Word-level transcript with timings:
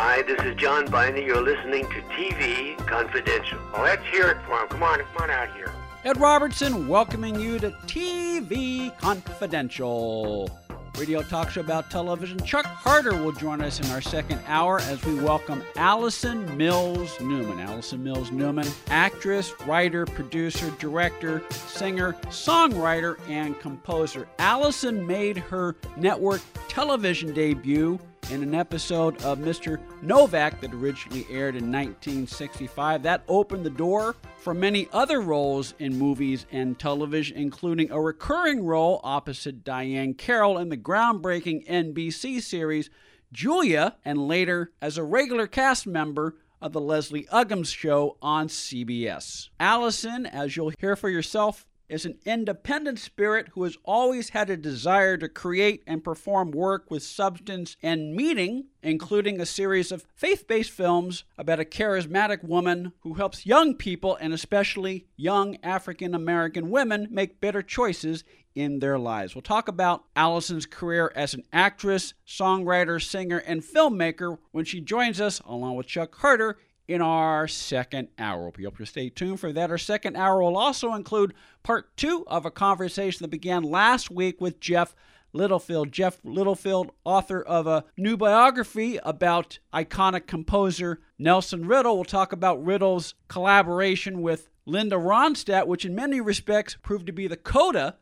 Hi, 0.00 0.22
this 0.22 0.38
is 0.44 0.54
John 0.54 0.86
Byner. 0.86 1.18
You're 1.18 1.42
listening 1.42 1.82
to 1.86 2.00
TV 2.14 2.76
Confidential. 2.86 3.58
Well, 3.72 3.82
let's 3.82 4.06
hear 4.06 4.28
it 4.28 4.36
for 4.46 4.60
him. 4.60 4.68
Come 4.68 4.84
on, 4.84 5.00
come 5.00 5.22
on 5.22 5.28
out 5.28 5.52
here. 5.56 5.72
Ed 6.04 6.20
Robertson 6.20 6.86
welcoming 6.86 7.34
you 7.34 7.58
to 7.58 7.72
TV 7.88 8.96
Confidential. 8.98 10.56
Radio 10.96 11.20
talk 11.22 11.50
show 11.50 11.62
about 11.62 11.90
television. 11.90 12.38
Chuck 12.44 12.64
Harder 12.64 13.20
will 13.20 13.32
join 13.32 13.60
us 13.60 13.80
in 13.80 13.86
our 13.90 14.00
second 14.00 14.40
hour 14.46 14.78
as 14.82 15.04
we 15.04 15.16
welcome 15.16 15.64
Allison 15.74 16.56
Mills 16.56 17.20
Newman. 17.20 17.58
Allison 17.58 18.04
Mills 18.04 18.30
Newman, 18.30 18.68
actress, 18.90 19.52
writer, 19.66 20.06
producer, 20.06 20.70
director, 20.78 21.42
singer, 21.50 22.12
songwriter, 22.26 23.18
and 23.28 23.58
composer. 23.58 24.28
Allison 24.38 25.04
made 25.04 25.38
her 25.38 25.74
network 25.96 26.40
television 26.68 27.34
debut 27.34 27.98
in 28.30 28.42
an 28.42 28.54
episode 28.54 29.22
of 29.22 29.38
Mr. 29.38 29.80
Novak 30.02 30.60
that 30.60 30.74
originally 30.74 31.26
aired 31.30 31.56
in 31.56 31.72
1965. 31.72 33.02
That 33.02 33.22
opened 33.28 33.64
the 33.64 33.70
door 33.70 34.16
for 34.38 34.54
many 34.54 34.88
other 34.92 35.20
roles 35.20 35.74
in 35.78 35.98
movies 35.98 36.46
and 36.52 36.78
television, 36.78 37.36
including 37.36 37.90
a 37.90 38.00
recurring 38.00 38.64
role 38.64 39.00
opposite 39.02 39.64
Diahann 39.64 40.16
Carroll 40.16 40.58
in 40.58 40.68
the 40.68 40.76
groundbreaking 40.76 41.66
NBC 41.66 42.42
series 42.42 42.90
Julia, 43.32 43.96
and 44.04 44.26
later 44.26 44.72
as 44.80 44.96
a 44.96 45.04
regular 45.04 45.46
cast 45.46 45.86
member 45.86 46.36
of 46.60 46.72
the 46.72 46.80
Leslie 46.80 47.26
Uggams 47.32 47.74
show 47.74 48.16
on 48.20 48.48
CBS. 48.48 49.48
Allison, 49.60 50.26
as 50.26 50.56
you'll 50.56 50.72
hear 50.78 50.96
for 50.96 51.08
yourself, 51.08 51.66
is 51.88 52.04
an 52.04 52.18
independent 52.24 52.98
spirit 52.98 53.48
who 53.52 53.64
has 53.64 53.76
always 53.84 54.30
had 54.30 54.50
a 54.50 54.56
desire 54.56 55.16
to 55.16 55.28
create 55.28 55.82
and 55.86 56.04
perform 56.04 56.50
work 56.50 56.90
with 56.90 57.02
substance 57.02 57.76
and 57.82 58.14
meaning, 58.14 58.66
including 58.82 59.40
a 59.40 59.46
series 59.46 59.90
of 59.90 60.06
faith 60.14 60.46
based 60.46 60.70
films 60.70 61.24
about 61.36 61.60
a 61.60 61.64
charismatic 61.64 62.44
woman 62.44 62.92
who 63.00 63.14
helps 63.14 63.46
young 63.46 63.74
people, 63.74 64.16
and 64.16 64.32
especially 64.32 65.06
young 65.16 65.56
African 65.62 66.14
American 66.14 66.70
women, 66.70 67.08
make 67.10 67.40
better 67.40 67.62
choices 67.62 68.24
in 68.54 68.80
their 68.80 68.98
lives. 68.98 69.34
We'll 69.34 69.42
talk 69.42 69.68
about 69.68 70.04
Allison's 70.16 70.66
career 70.66 71.12
as 71.14 71.32
an 71.32 71.44
actress, 71.52 72.14
songwriter, 72.26 73.00
singer, 73.00 73.38
and 73.38 73.62
filmmaker 73.62 74.38
when 74.50 74.64
she 74.64 74.80
joins 74.80 75.20
us, 75.20 75.40
along 75.46 75.76
with 75.76 75.86
Chuck 75.86 76.16
Harder, 76.16 76.58
in 76.88 77.02
our 77.02 77.46
second 77.46 78.08
hour. 78.18 78.44
Hope 78.44 78.58
you 78.58 78.86
stay 78.86 79.10
tuned 79.10 79.38
for 79.38 79.52
that. 79.52 79.70
Our 79.70 79.78
second 79.78 80.16
hour 80.16 80.42
will 80.42 80.56
also 80.56 80.94
include 80.94 81.34
part 81.62 81.94
two 81.96 82.24
of 82.26 82.46
a 82.46 82.50
conversation 82.50 83.22
that 83.22 83.28
began 83.28 83.62
last 83.62 84.10
week 84.10 84.40
with 84.40 84.58
Jeff 84.58 84.96
Littlefield. 85.34 85.92
Jeff 85.92 86.18
Littlefield, 86.24 86.90
author 87.04 87.42
of 87.42 87.66
a 87.66 87.84
new 87.98 88.16
biography 88.16 88.98
about 89.02 89.58
iconic 89.74 90.26
composer 90.26 91.00
Nelson 91.18 91.66
Riddle. 91.66 91.96
We'll 91.96 92.04
talk 92.04 92.32
about 92.32 92.64
Riddle's 92.64 93.14
collaboration 93.28 94.22
with 94.22 94.48
Linda 94.64 94.96
Ronstadt, 94.96 95.66
which 95.66 95.84
in 95.84 95.94
many 95.94 96.20
respects 96.20 96.76
proved 96.82 97.06
to 97.06 97.12
be 97.12 97.26
the 97.26 97.36
coda 97.36 97.96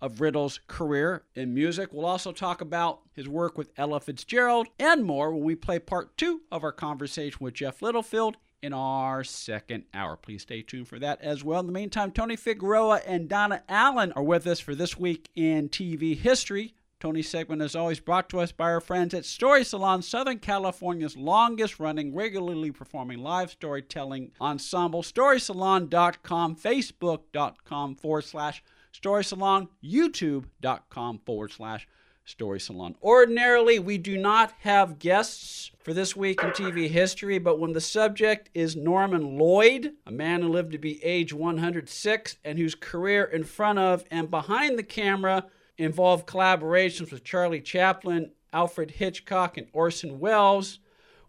of 0.00 0.20
Riddle's 0.20 0.60
career 0.66 1.24
in 1.34 1.54
music. 1.54 1.92
We'll 1.92 2.06
also 2.06 2.32
talk 2.32 2.60
about 2.60 3.00
his 3.12 3.28
work 3.28 3.58
with 3.58 3.70
Ella 3.76 4.00
Fitzgerald 4.00 4.68
and 4.78 5.04
more 5.04 5.32
when 5.32 5.44
we 5.44 5.54
play 5.54 5.78
part 5.78 6.16
two 6.16 6.42
of 6.50 6.64
our 6.64 6.72
conversation 6.72 7.38
with 7.40 7.54
Jeff 7.54 7.82
Littlefield 7.82 8.36
in 8.62 8.72
our 8.72 9.24
second 9.24 9.84
hour. 9.94 10.16
Please 10.16 10.42
stay 10.42 10.62
tuned 10.62 10.88
for 10.88 10.98
that 10.98 11.20
as 11.22 11.42
well. 11.44 11.60
In 11.60 11.66
the 11.66 11.72
meantime, 11.72 12.12
Tony 12.12 12.36
Figueroa 12.36 13.00
and 13.06 13.28
Donna 13.28 13.62
Allen 13.68 14.12
are 14.12 14.22
with 14.22 14.46
us 14.46 14.60
for 14.60 14.74
this 14.74 14.98
week 14.98 15.28
in 15.34 15.68
TV 15.68 16.16
history. 16.16 16.74
Tony's 17.00 17.30
segment 17.30 17.62
is 17.62 17.74
always 17.74 17.98
brought 17.98 18.28
to 18.28 18.40
us 18.40 18.52
by 18.52 18.70
our 18.70 18.80
friends 18.80 19.14
at 19.14 19.24
Story 19.24 19.64
Salon, 19.64 20.02
Southern 20.02 20.38
California's 20.38 21.16
longest 21.16 21.80
running, 21.80 22.14
regularly 22.14 22.70
performing 22.70 23.20
live 23.20 23.50
storytelling 23.50 24.32
ensemble. 24.38 25.02
StorySalon.com, 25.02 26.56
Facebook.com 26.56 27.94
forward 27.94 28.24
slash 28.24 28.62
Story 28.92 29.24
Salon, 29.24 29.68
youtube.com 29.82 31.20
forward 31.24 31.52
slash 31.52 31.86
Story 32.24 32.60
Salon. 32.60 32.94
Ordinarily, 33.02 33.78
we 33.78 33.98
do 33.98 34.16
not 34.16 34.52
have 34.60 34.98
guests 34.98 35.70
for 35.78 35.92
this 35.92 36.14
week 36.14 36.42
in 36.42 36.50
TV 36.50 36.88
history, 36.88 37.38
but 37.38 37.58
when 37.58 37.72
the 37.72 37.80
subject 37.80 38.50
is 38.54 38.76
Norman 38.76 39.36
Lloyd, 39.36 39.94
a 40.06 40.12
man 40.12 40.42
who 40.42 40.48
lived 40.48 40.72
to 40.72 40.78
be 40.78 41.02
age 41.02 41.32
106 41.32 42.36
and 42.44 42.58
whose 42.58 42.74
career 42.74 43.24
in 43.24 43.44
front 43.44 43.78
of 43.78 44.04
and 44.10 44.30
behind 44.30 44.78
the 44.78 44.84
camera 44.84 45.46
involved 45.76 46.26
collaborations 46.26 47.10
with 47.10 47.24
Charlie 47.24 47.60
Chaplin, 47.60 48.30
Alfred 48.52 48.92
Hitchcock, 48.92 49.56
and 49.56 49.68
Orson 49.72 50.20
Welles, 50.20 50.78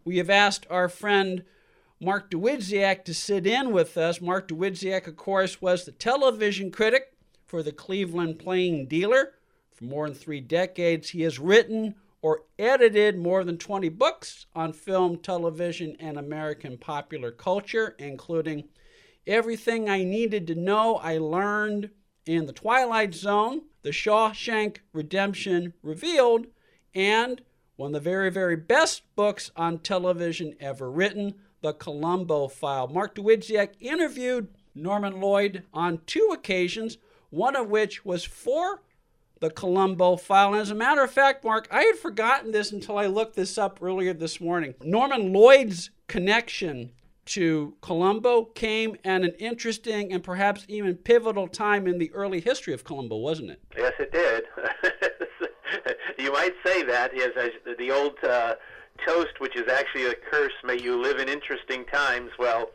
we 0.04 0.18
have 0.18 0.30
asked 0.30 0.68
our 0.70 0.90
friend 0.90 1.44
Mark 2.00 2.32
Dawidziak 2.32 3.06
to 3.06 3.14
sit 3.14 3.46
in 3.46 3.72
with 3.72 3.98
us. 3.98 4.20
Mark 4.20 4.48
Dawidziak, 4.48 5.08
of 5.08 5.16
course, 5.16 5.62
was 5.62 5.86
the 5.86 5.92
television 5.92 6.72
critic 6.72 7.11
for 7.52 7.62
the 7.62 7.72
Cleveland 7.74 8.40
Plain 8.40 8.86
Dealer. 8.86 9.34
For 9.74 9.84
more 9.84 10.08
than 10.08 10.16
three 10.16 10.40
decades, 10.40 11.10
he 11.10 11.24
has 11.24 11.38
written 11.38 11.96
or 12.22 12.44
edited 12.58 13.18
more 13.18 13.44
than 13.44 13.58
20 13.58 13.90
books 13.90 14.46
on 14.56 14.72
film, 14.72 15.18
television, 15.18 15.98
and 16.00 16.18
American 16.18 16.78
popular 16.78 17.30
culture, 17.30 17.94
including 18.00 18.70
Everything 19.28 19.90
I 19.90 20.06
Needed 20.06 20.48
to 20.48 20.56
Know 20.56 20.96
I 20.96 21.18
Learned 21.18 21.90
in 22.26 22.46
The 22.46 22.54
Twilight 22.54 23.14
Zone, 23.14 23.64
The 23.82 23.90
Shawshank 23.90 24.78
Redemption 24.94 25.74
Revealed, 25.84 26.48
and 26.96 27.42
one 27.76 27.90
of 27.90 28.02
the 28.02 28.10
very, 28.10 28.32
very 28.32 28.56
best 28.56 29.04
books 29.18 29.52
on 29.58 29.80
television 29.80 30.56
ever 30.62 30.90
written, 30.90 31.34
The 31.60 31.74
Columbo 31.74 32.48
File. 32.48 32.88
Mark 32.88 33.16
Dawidziak 33.16 33.74
interviewed 33.82 34.48
Norman 34.74 35.20
Lloyd 35.20 35.64
on 35.74 36.00
two 36.06 36.30
occasions 36.32 36.98
one 37.32 37.56
of 37.56 37.70
which 37.70 38.06
was 38.06 38.24
for 38.24 38.82
the 39.40 39.50
Columbo 39.50 40.18
file. 40.18 40.54
And 40.54 40.62
as 40.62 40.70
a 40.70 40.76
matter 40.76 41.04
of 41.04 41.12
fact, 41.12 41.44
Mark, 41.44 41.68
I 41.72 41.82
had 41.84 41.96
forgotten 41.96 42.52
this 42.52 42.72
until 42.72 42.98
I 42.98 43.08
looked 43.08 43.36
this 43.36 43.58
up 43.58 43.80
earlier 43.82 44.14
this 44.14 44.40
morning. 44.40 44.76
Norman 44.84 45.34
Lloyd's 45.34 45.90
connection 46.08 46.92
to 47.26 47.76
Columbo 47.82 48.46
came 48.46 48.98
at 49.04 49.24
an 49.24 49.34
interesting 49.40 50.14
and 50.14 50.24
perhaps 50.24 50.66
even 50.68 50.96
pivotal 50.96 51.48
time 51.48 51.88
in 51.88 51.98
the 51.98 52.12
early 52.14 52.40
history 52.40 52.74
of 52.74 52.84
Columbo, 52.84 53.18
wasn't 53.18 53.50
it? 53.50 53.62
Yes, 53.76 53.94
it 54.00 54.12
did. 54.12 54.44
you 56.20 56.32
might 56.32 56.54
say 56.66 56.84
that. 56.84 57.12
Yes, 57.16 57.30
the 57.80 57.92
old 57.92 58.18
uh, 58.24 58.56
toast, 59.06 59.40
which 59.40 59.56
is 59.56 59.72
actually 59.72 60.06
a 60.06 60.14
curse, 60.32 60.54
may 60.64 60.80
you 60.80 61.02
live 61.02 61.20
in 61.20 61.30
interesting 61.30 61.86
times. 61.86 62.32
Well, 62.38 62.72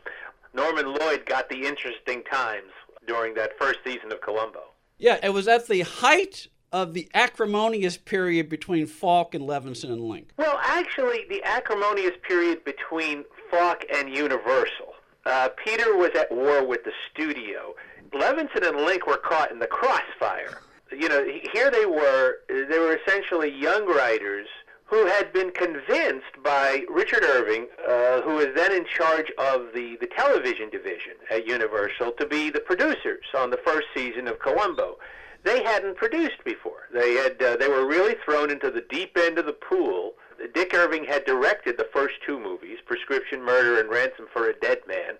Norman 0.53 0.93
Lloyd 0.93 1.25
got 1.25 1.49
the 1.49 1.65
interesting 1.65 2.23
times 2.23 2.71
during 3.07 3.33
that 3.35 3.57
first 3.59 3.79
season 3.85 4.11
of 4.11 4.21
Columbo. 4.21 4.61
Yeah, 4.97 5.17
it 5.23 5.29
was 5.29 5.47
at 5.47 5.67
the 5.67 5.81
height 5.81 6.47
of 6.71 6.93
the 6.93 7.09
acrimonious 7.13 7.97
period 7.97 8.49
between 8.49 8.85
Falk 8.85 9.33
and 9.33 9.47
Levinson 9.47 9.85
and 9.85 10.01
Link. 10.01 10.29
Well, 10.37 10.59
actually, 10.61 11.25
the 11.29 11.43
acrimonious 11.43 12.13
period 12.27 12.63
between 12.65 13.23
Falk 13.49 13.83
and 13.93 14.13
Universal. 14.13 14.93
Uh, 15.25 15.49
Peter 15.63 15.95
was 15.95 16.11
at 16.15 16.31
war 16.31 16.65
with 16.65 16.83
the 16.83 16.91
studio. 17.11 17.73
Levinson 18.13 18.67
and 18.67 18.85
Link 18.85 19.07
were 19.07 19.17
caught 19.17 19.51
in 19.51 19.59
the 19.59 19.67
crossfire. 19.67 20.61
You 20.91 21.09
know, 21.09 21.25
here 21.53 21.69
they 21.69 21.85
were. 21.85 22.37
They 22.47 22.79
were 22.79 22.97
essentially 22.97 23.51
young 23.51 23.85
writers 23.85 24.47
who 24.87 25.05
had 25.05 25.33
been 25.33 25.51
convinced 25.51 26.41
by 26.43 26.83
Richard 26.89 27.23
Irving, 27.23 27.67
uh, 27.87 28.21
who 28.21 28.35
was 28.35 28.47
then 28.55 28.71
in 28.71 28.85
charge 28.85 29.31
of 29.37 29.67
the, 29.73 29.97
the 29.99 30.07
television 30.07 30.69
division 30.69 31.13
at 31.29 31.45
Universal, 31.45 32.13
to 32.13 32.25
be 32.25 32.49
the 32.49 32.61
producers 32.61 33.25
on 33.37 33.49
the 33.49 33.59
first 33.65 33.87
season 33.93 34.27
of 34.27 34.39
Columbo. 34.39 34.97
They 35.43 35.61
hadn't 35.61 35.97
produced 35.97 36.43
before. 36.45 36.87
They 36.93 37.13
had 37.13 37.41
uh, 37.41 37.57
they 37.57 37.67
were 37.67 37.85
really 37.85 38.15
thrown 38.25 38.49
into 38.49 38.71
the 38.71 38.83
deep 38.89 39.17
end 39.17 39.37
of 39.37 39.45
the 39.45 39.53
pool. 39.53 40.13
Dick 40.53 40.73
Irving 40.73 41.03
had 41.03 41.25
directed 41.25 41.77
the 41.77 41.89
first 41.93 42.15
two 42.25 42.39
movies, 42.39 42.77
Prescription 42.85 43.43
Murder 43.43 43.79
and 43.79 43.89
Ransom 43.89 44.27
for 44.31 44.49
a 44.49 44.59
Dead 44.59 44.79
Man, 44.87 45.15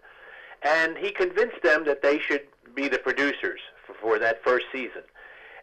and 0.64 0.98
he 0.98 1.12
convinced 1.12 1.62
them 1.64 1.86
that 1.86 2.02
they 2.02 2.20
should 2.20 2.44
be 2.74 2.88
the 2.88 3.00
producers 3.00 3.60
for, 3.86 3.96
for 3.96 4.20
that 4.20 4.44
first 4.44 4.66
season 4.72 5.04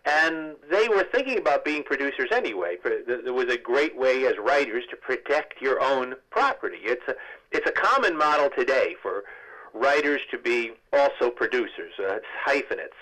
and 0.04 0.56
they 0.70 0.88
were 0.88 1.06
thinking 1.12 1.38
about 1.38 1.64
being 1.64 1.82
producers 1.82 2.28
anyway. 2.30 2.76
There 2.84 3.32
was 3.32 3.48
a 3.48 3.56
great 3.56 3.96
way 3.96 4.26
as 4.26 4.34
writers 4.38 4.84
to 4.90 4.96
protect 4.96 5.62
your 5.62 5.80
own 5.80 6.14
property. 6.30 6.78
It's 6.82 7.06
a 7.08 7.14
it's 7.52 7.68
a 7.68 7.72
common 7.72 8.16
model 8.16 8.50
today 8.56 8.96
for 9.00 9.24
writers 9.72 10.20
to 10.30 10.38
be 10.38 10.72
also 10.92 11.30
producers. 11.30 11.92
Uh, 11.98 12.16
it's 12.16 12.26
hyphenates 12.44 12.94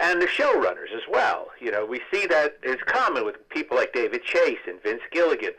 and 0.00 0.20
the 0.20 0.26
showrunners 0.26 0.94
as 0.94 1.02
well. 1.10 1.48
You 1.60 1.70
know, 1.70 1.84
we 1.84 2.00
see 2.12 2.26
that 2.26 2.56
it's 2.62 2.82
common 2.84 3.24
with 3.24 3.48
people 3.48 3.76
like 3.76 3.92
David 3.92 4.22
Chase 4.22 4.58
and 4.66 4.82
Vince 4.82 5.02
Gilligan. 5.10 5.52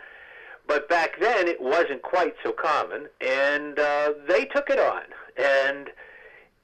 But 0.67 0.87
back 0.87 1.19
then, 1.19 1.47
it 1.47 1.59
wasn't 1.59 2.01
quite 2.01 2.35
so 2.43 2.51
common, 2.51 3.07
and 3.19 3.77
uh, 3.77 4.13
they 4.27 4.45
took 4.45 4.69
it 4.69 4.79
on. 4.79 5.01
And 5.37 5.89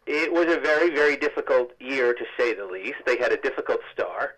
it 0.07 0.31
was 0.31 0.45
a 0.45 0.59
very, 0.59 0.89
very 0.89 1.17
difficult 1.17 1.71
year 1.79 2.13
to 2.13 2.25
say 2.37 2.53
the 2.53 2.65
least. 2.65 2.97
They 3.05 3.17
had 3.17 3.31
a 3.31 3.37
difficult 3.37 3.79
star. 3.93 4.35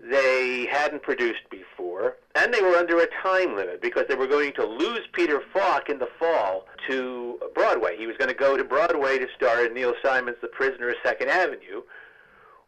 they 0.00 0.66
hadn't 0.70 1.02
produced 1.02 1.48
before, 1.50 2.16
and 2.34 2.52
they 2.52 2.60
were 2.60 2.76
under 2.76 2.98
a 3.00 3.06
time 3.22 3.56
limit 3.56 3.80
because 3.80 4.04
they 4.08 4.14
were 4.14 4.26
going 4.26 4.52
to 4.52 4.64
lose 4.64 5.00
Peter 5.12 5.40
Falk 5.54 5.88
in 5.88 5.98
the 5.98 6.08
fall 6.18 6.66
to 6.86 7.40
Broadway. 7.54 7.96
He 7.96 8.06
was 8.06 8.16
going 8.18 8.28
to 8.28 8.34
go 8.34 8.56
to 8.58 8.62
Broadway 8.64 9.18
to 9.18 9.26
star 9.34 9.64
in 9.64 9.72
Neil 9.72 9.94
Simon's 10.04 10.36
The 10.42 10.48
Prisoner 10.48 10.90
of 10.90 10.96
Second 11.02 11.30
Avenue 11.30 11.80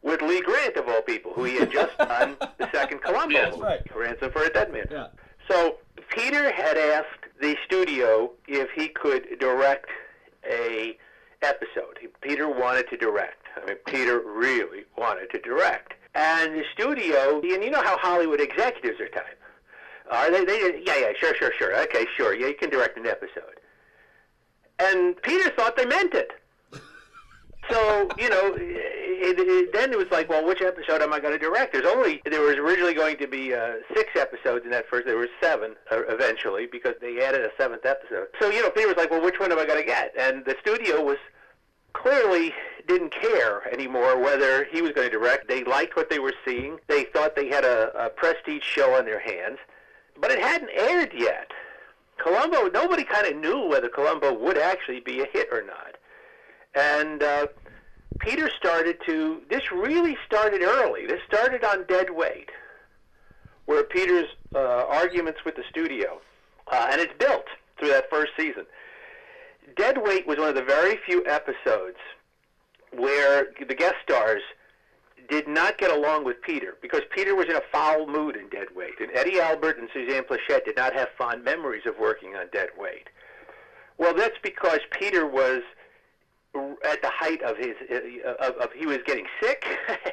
with 0.01 0.23
Lee 0.23 0.41
Grant, 0.41 0.77
of 0.77 0.89
all 0.89 1.03
people, 1.03 1.33
who 1.35 1.45
he 1.45 1.57
had 1.57 1.71
just 1.71 1.97
done 1.99 2.37
the 2.59 2.71
second 2.73 3.03
Columbo 3.03 3.51
movie, 3.51 3.63
Right. 3.63 3.81
Ransom 3.95 4.33
for 4.33 4.45
a 4.45 4.51
Dead 4.51 4.73
Man. 4.73 4.87
Yeah. 4.91 5.09
So 5.51 5.77
Peter 6.09 6.51
had 6.51 6.79
asked 6.79 7.27
the 7.41 7.57
studio 7.67 8.31
if 8.47 8.71
he 8.75 8.89
could 8.89 9.39
direct 9.39 9.91
a 10.51 10.97
episode. 11.43 11.99
Peter 12.21 12.49
wanted 12.49 12.89
to 12.91 12.97
direct. 12.97 13.47
I 13.57 13.67
mean, 13.67 13.77
Peter 13.87 14.21
really 14.21 14.85
wanted 14.97 15.31
to 15.31 15.41
direct. 15.41 15.95
And 16.15 16.55
the 16.55 16.65
studio, 16.73 17.41
and 17.41 17.63
you 17.63 17.71
know 17.71 17.83
how 17.83 17.97
Hollywood 17.99 18.41
executives 18.41 19.01
are 19.01 19.09
type. 19.09 19.39
Are 20.11 20.31
they? 20.31 20.45
They 20.45 20.83
yeah, 20.85 20.99
yeah, 20.99 21.13
sure, 21.19 21.35
sure, 21.35 21.53
sure. 21.59 21.77
Okay, 21.83 22.07
sure. 22.17 22.35
Yeah, 22.35 22.49
you 22.49 22.55
can 22.55 22.71
direct 22.71 22.97
an 22.97 23.07
episode. 23.07 23.61
And 24.79 25.21
Peter 25.23 25.51
thought 25.51 25.77
they 25.77 25.85
meant 25.85 26.15
it. 26.15 26.31
So 27.71 28.09
you 28.19 28.31
know, 28.31 28.57
it, 29.19 29.39
it, 29.39 29.73
then 29.73 29.93
it 29.93 29.99
was 29.99 30.11
like, 30.11 30.29
well, 30.29 30.45
which 30.45 30.63
episode 30.63 31.03
am 31.03 31.13
I 31.13 31.21
going 31.21 31.33
to 31.33 31.39
direct? 31.39 31.73
There's 31.73 31.87
only 31.87 32.23
there 32.25 32.41
was 32.41 32.57
originally 32.57 32.95
going 32.95 33.17
to 33.19 33.27
be 33.27 33.55
uh, 33.55 33.75
six 33.95 34.11
episodes 34.17 34.65
in 34.65 34.71
that 34.71 34.89
first. 34.89 35.07
There 35.07 35.17
were 35.17 35.29
seven 35.41 35.75
uh, 35.91 36.03
eventually 36.09 36.67
because 36.67 36.95
they 37.01 37.21
added 37.21 37.43
a 37.43 37.51
seventh 37.59 37.85
episode. 37.85 38.29
So 38.41 38.51
you 38.51 38.63
know, 38.63 38.71
Peter 38.71 38.89
was 38.89 38.97
like, 38.97 39.11
well, 39.11 39.23
which 39.23 39.39
one 39.41 39.53
am 39.53 39.59
I 39.59 39.67
going 39.67 39.81
to 39.81 39.87
get? 39.87 40.13
And 40.19 40.45
the 40.45 40.57
studio 40.61 41.03
was 41.03 41.19
clearly 41.93 42.55
didn't 42.87 43.13
care 43.13 43.71
anymore 43.73 44.19
whether 44.19 44.65
he 44.65 44.81
was 44.81 44.93
going 44.93 45.11
to 45.11 45.17
direct. 45.17 45.49
They 45.49 45.63
liked 45.65 45.97
what 45.97 46.11
they 46.11 46.19
were 46.19 46.35
seeing. 46.45 46.79
They 46.89 47.05
thought 47.05 47.37
they 47.37 47.49
had 47.49 47.65
a, 47.65 48.07
a 48.07 48.09
prestige 48.09 48.65
show 48.65 48.95
on 48.95 49.05
their 49.05 49.21
hands, 49.21 49.59
but 50.21 50.31
it 50.31 50.41
hadn't 50.41 50.71
aired 50.75 51.13
yet. 51.15 51.51
Columbo, 52.17 52.69
nobody 52.69 53.05
kind 53.05 53.27
of 53.27 53.37
knew 53.37 53.69
whether 53.69 53.89
Columbo 53.89 54.33
would 54.33 54.59
actually 54.59 55.01
be 55.01 55.21
a 55.21 55.27
hit 55.27 55.49
or 55.53 55.63
not. 55.63 55.97
And 56.75 57.23
uh, 57.23 57.47
Peter 58.19 58.51
started 58.57 58.97
to, 59.07 59.43
this 59.49 59.71
really 59.71 60.17
started 60.27 60.63
early. 60.63 61.07
This 61.07 61.21
started 61.27 61.65
on 61.65 61.87
Dead 61.87 62.11
Weight, 62.11 62.51
where 63.67 63.85
Peter's 63.85 64.29
uh, 64.55 64.85
arguments 64.89 65.41
with 65.45 65.57
the 65.57 65.65
studio, 65.71 66.21
uh, 66.73 66.89
and 66.91 67.01
it's 67.01 67.13
built 67.19 67.47
through 67.79 67.89
that 67.89 68.11
first 68.11 68.33
season. 68.37 68.67
Dead 69.77 69.99
Weight 69.99 70.27
was 70.27 70.39
one 70.39 70.49
of 70.49 70.55
the 70.55 70.63
very 70.63 70.99
few 71.07 71.25
episodes 71.27 71.99
where 72.93 73.49
the 73.67 73.75
guest 73.75 73.97
stars 74.03 74.43
did 75.29 75.47
not 75.47 75.77
get 75.77 75.91
along 75.91 76.25
with 76.25 76.41
Peter 76.41 76.77
because 76.81 77.03
Peter 77.15 77.35
was 77.35 77.47
in 77.47 77.57
a 77.57 77.63
foul 77.71 78.07
mood 78.07 78.35
in 78.35 78.49
Dead 78.49 78.69
Weight, 78.75 78.99
and 79.01 79.11
Eddie 79.15 79.41
Albert 79.41 79.79
and 79.79 79.89
Suzanne 79.93 80.25
Pleshette 80.25 80.65
did 80.65 80.77
not 80.77 80.95
have 80.95 81.09
fond 81.19 81.45
memories 81.45 81.85
of 81.87 81.99
working 81.99 82.35
on 82.35 82.47
Dead 82.53 82.71
Weight. 82.79 83.09
Well, 83.99 84.15
that's 84.15 84.39
because 84.43 84.81
Peter 84.93 85.27
was 85.27 85.61
at 86.85 87.03
the 87.03 87.11
height 87.11 87.43
of 87.43 87.57
his 87.57 87.75
uh, 87.91 88.35
of, 88.41 88.57
of 88.57 88.73
he 88.73 88.87
was 88.87 88.99
getting 89.07 89.27
sick. 89.43 89.65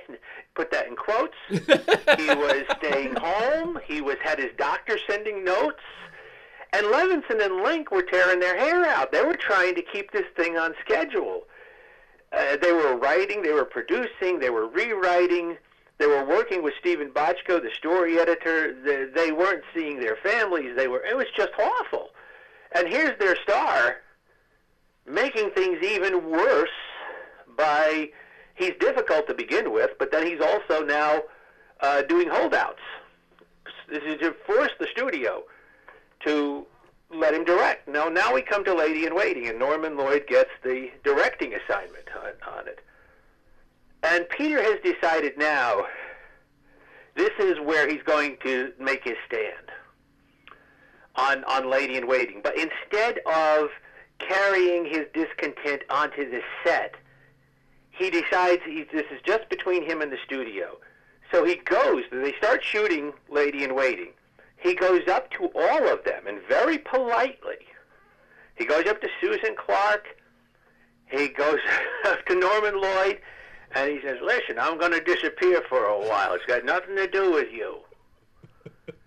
put 0.55 0.71
that 0.71 0.87
in 0.87 0.95
quotes. 0.95 1.35
he 1.49 2.27
was 2.27 2.63
staying 2.77 3.15
home. 3.15 3.77
He 3.85 4.01
was 4.01 4.15
had 4.23 4.39
his 4.39 4.51
doctor 4.57 4.97
sending 5.07 5.43
notes. 5.43 5.83
And 6.73 6.87
Levinson 6.87 7.43
and 7.43 7.63
Link 7.63 7.91
were 7.91 8.01
tearing 8.01 8.39
their 8.39 8.57
hair 8.57 8.85
out. 8.85 9.11
They 9.11 9.23
were 9.23 9.37
trying 9.37 9.75
to 9.75 9.81
keep 9.81 10.11
this 10.11 10.25
thing 10.35 10.57
on 10.57 10.73
schedule. 10.83 11.43
Uh, 12.33 12.57
they 12.61 12.73
were 12.73 12.97
writing, 12.97 13.43
they 13.43 13.53
were 13.53 13.65
producing, 13.65 14.39
they 14.39 14.49
were 14.49 14.67
rewriting, 14.67 15.57
they 15.99 16.07
were 16.07 16.25
working 16.25 16.63
with 16.63 16.73
Steven 16.79 17.09
Bochco, 17.09 17.61
the 17.61 17.69
story 17.77 18.19
editor. 18.19 18.75
They, 18.83 19.05
they 19.05 19.31
weren't 19.31 19.63
seeing 19.73 19.99
their 19.99 20.17
families. 20.17 20.75
They 20.75 20.87
were. 20.87 21.01
It 21.05 21.15
was 21.15 21.27
just 21.37 21.51
awful. 21.57 22.09
And 22.73 22.89
here's 22.89 23.17
their 23.19 23.37
star 23.43 23.97
making 25.05 25.51
things 25.51 25.77
even 25.83 26.29
worse 26.29 26.69
by 27.57 28.09
he's 28.55 28.73
difficult 28.79 29.27
to 29.27 29.33
begin 29.33 29.71
with, 29.71 29.91
but 29.99 30.11
then 30.11 30.25
he's 30.25 30.41
also 30.41 30.83
now 30.83 31.21
uh, 31.81 32.01
doing 32.03 32.29
holdouts. 32.29 32.79
This 33.89 34.03
is 34.03 34.19
to 34.19 34.35
force 34.45 34.71
the 34.79 34.87
studio 34.91 35.43
to 36.25 36.65
let 37.11 37.33
him 37.33 37.45
direct. 37.45 37.87
Now, 37.87 38.09
now 38.09 38.33
we 38.33 38.41
come 38.41 38.63
to 38.65 38.73
Lady 38.73 39.05
in 39.05 39.15
Waiting, 39.15 39.47
and 39.47 39.59
Norman 39.59 39.95
Lloyd 39.95 40.25
gets 40.27 40.49
the 40.63 40.89
directing 41.03 41.53
assignment 41.53 42.07
on, 42.17 42.57
on 42.57 42.67
it. 42.67 42.79
And 44.03 44.27
Peter 44.29 44.61
has 44.61 44.77
decided 44.83 45.37
now 45.37 45.85
this 47.15 47.31
is 47.39 47.59
where 47.59 47.87
he's 47.87 48.03
going 48.03 48.37
to 48.43 48.73
make 48.79 49.03
his 49.03 49.15
stand 49.27 49.71
on 51.15 51.43
on 51.45 51.69
Lady 51.69 51.95
in 51.95 52.07
Waiting. 52.07 52.41
But 52.43 52.55
instead 52.57 53.19
of 53.25 53.69
carrying 54.19 54.85
his 54.85 55.05
discontent 55.13 55.83
onto 55.89 56.29
the 56.29 56.41
set, 56.63 56.95
he 57.91 58.09
decides 58.09 58.61
he, 58.65 58.85
this 58.91 59.05
is 59.11 59.21
just 59.25 59.49
between 59.49 59.83
him 59.83 60.01
and 60.01 60.11
the 60.11 60.17
studio. 60.25 60.77
So 61.31 61.43
he 61.43 61.55
goes. 61.55 62.03
They 62.11 62.33
start 62.33 62.63
shooting 62.63 63.13
Lady 63.29 63.63
in 63.63 63.75
Waiting. 63.75 64.11
He 64.57 64.73
goes 64.73 65.07
up 65.07 65.31
to 65.31 65.49
all 65.55 65.87
of 65.87 66.03
them 66.03 66.27
and 66.27 66.39
very 66.47 66.77
politely. 66.77 67.57
He 68.55 68.65
goes 68.65 68.85
up 68.87 69.01
to 69.01 69.09
Susan 69.19 69.55
Clark. 69.55 70.07
He 71.07 71.27
goes 71.27 71.59
up 72.05 72.25
to 72.25 72.35
Norman 72.35 72.81
Lloyd, 72.81 73.19
and 73.73 73.91
he 73.91 74.01
says, 74.01 74.17
"Listen, 74.21 74.57
I'm 74.59 74.77
going 74.77 74.91
to 74.91 75.01
disappear 75.01 75.61
for 75.67 75.85
a 75.85 75.99
while. 75.99 76.33
It's 76.33 76.45
got 76.45 76.65
nothing 76.65 76.95
to 76.95 77.07
do 77.07 77.31
with 77.31 77.51
you. 77.51 77.79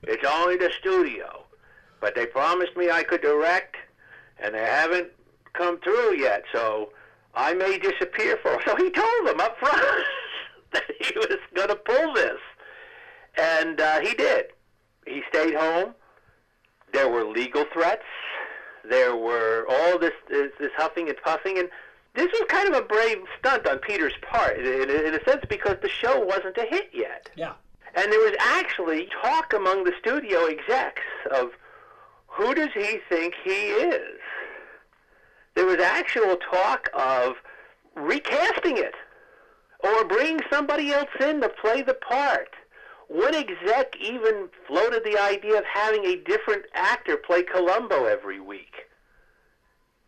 It's 0.03 0.25
only 0.27 0.57
the 0.57 0.71
studio. 0.79 1.45
But 2.01 2.15
they 2.15 2.27
promised 2.27 2.77
me 2.77 2.91
I 2.91 3.03
could 3.03 3.23
direct, 3.23 3.77
and 4.41 4.55
they 4.55 4.65
haven't 4.65 5.09
come 5.53 5.79
through 5.81 6.17
yet. 6.17 6.45
So 6.53 6.91
I 7.35 7.55
may 7.55 7.79
disappear 7.79 8.39
for." 8.43 8.61
So 8.67 8.77
he 8.83 8.91
told 8.91 9.27
them 9.27 9.41
up 9.41 9.59
front 9.59 9.83
that 10.73 10.85
he 11.01 11.17
was 11.17 11.39
going 11.55 11.69
to 11.69 11.77
pull 11.77 12.15
this, 12.15 12.41
and 13.37 13.81
uh, 13.81 14.01
he 14.01 14.15
did. 14.15 14.47
He 15.07 15.23
stayed 15.29 15.55
home. 15.55 15.95
There 16.93 17.09
were 17.09 17.25
legal 17.25 17.65
threats. 17.73 18.05
There 18.89 19.15
were 19.17 19.67
all 19.69 19.99
this, 19.99 20.13
this 20.29 20.53
this 20.59 20.71
huffing 20.77 21.09
and 21.09 21.19
puffing, 21.23 21.59
and 21.59 21.69
this 22.15 22.29
was 22.33 22.45
kind 22.49 22.69
of 22.69 22.75
a 22.75 22.83
brave 22.83 23.19
stunt 23.39 23.67
on 23.67 23.79
Peter's 23.79 24.15
part, 24.23 24.59
in, 24.59 24.91
in 24.91 25.15
a 25.15 25.23
sense, 25.25 25.45
because 25.49 25.77
the 25.83 25.89
show 25.89 26.21
wasn't 26.21 26.57
a 26.57 26.65
hit 26.65 26.91
yet. 26.93 27.31
Yeah. 27.37 27.53
And 27.95 28.11
there 28.13 28.21
was 28.21 28.35
actually 28.41 29.09
talk 29.23 29.53
among 29.53 29.85
the 29.85 29.93
studio 30.01 30.47
execs 30.47 31.03
of 31.31 31.51
who 32.27 32.55
does 32.55 32.71
he 32.75 32.99
think 33.09 33.35
he 33.45 33.69
is? 33.71 34.19
There 35.59 35.67
was 35.67 35.81
actual 35.81 36.37
talk 36.37 36.89
of 36.95 37.35
recasting 37.97 38.77
it 38.77 38.95
or 39.81 40.05
bringing 40.05 40.39
somebody 40.49 40.93
else 40.93 41.09
in 41.19 41.41
to 41.41 41.49
play 41.49 41.83
the 41.83 41.95
part. 41.95 42.51
One 43.09 43.35
exec 43.35 43.97
even 44.01 44.51
floated 44.69 45.03
the 45.03 45.19
idea 45.19 45.59
of 45.59 45.65
having 45.65 46.05
a 46.05 46.15
different 46.15 46.67
actor 46.75 47.17
play 47.17 47.43
Columbo 47.43 48.05
every 48.05 48.39
week. 48.39 48.73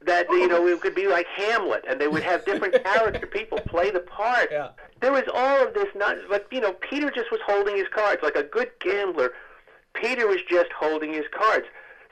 That 0.03 0.31
you 0.31 0.47
know 0.47 0.69
it 0.69 0.81
could 0.81 0.95
be 0.95 1.09
like 1.09 1.27
Hamlet, 1.27 1.85
and 1.89 2.01
they 2.01 2.07
would 2.07 2.23
have 2.23 2.45
different 2.45 2.85
character 2.85 3.27
people 3.27 3.59
play 3.59 3.91
the 3.91 3.99
part. 3.99 4.51
Yeah. 4.53 4.69
There 5.01 5.11
was 5.11 5.25
all 5.35 5.67
of 5.67 5.75
this 5.75 5.89
nonsense, 5.97 6.29
but 6.29 6.47
you 6.53 6.61
know 6.61 6.75
Peter 6.75 7.11
just 7.11 7.33
was 7.33 7.41
holding 7.45 7.77
his 7.77 7.89
cards 7.93 8.23
like 8.23 8.37
a 8.37 8.45
good 8.45 8.71
gambler. 8.79 9.33
Peter 9.95 10.29
was 10.29 10.43
just 10.49 10.71
holding 10.79 11.13
his 11.13 11.27
cards. 11.37 11.67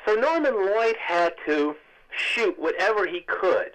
So 0.04 0.16
Norman 0.16 0.56
Lloyd 0.56 0.96
had 0.96 1.34
to 1.46 1.76
shoot 2.10 2.58
whatever 2.58 3.06
he 3.06 3.20
could. 3.20 3.72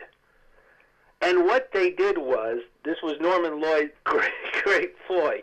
And 1.21 1.45
what 1.45 1.69
they 1.71 1.89
did 1.91 2.17
was, 2.17 2.59
this 2.83 2.97
was 3.01 3.13
Norman 3.21 3.61
Lloyd, 3.61 3.91
great, 4.03 4.31
great 4.63 4.93
ploy. 5.07 5.41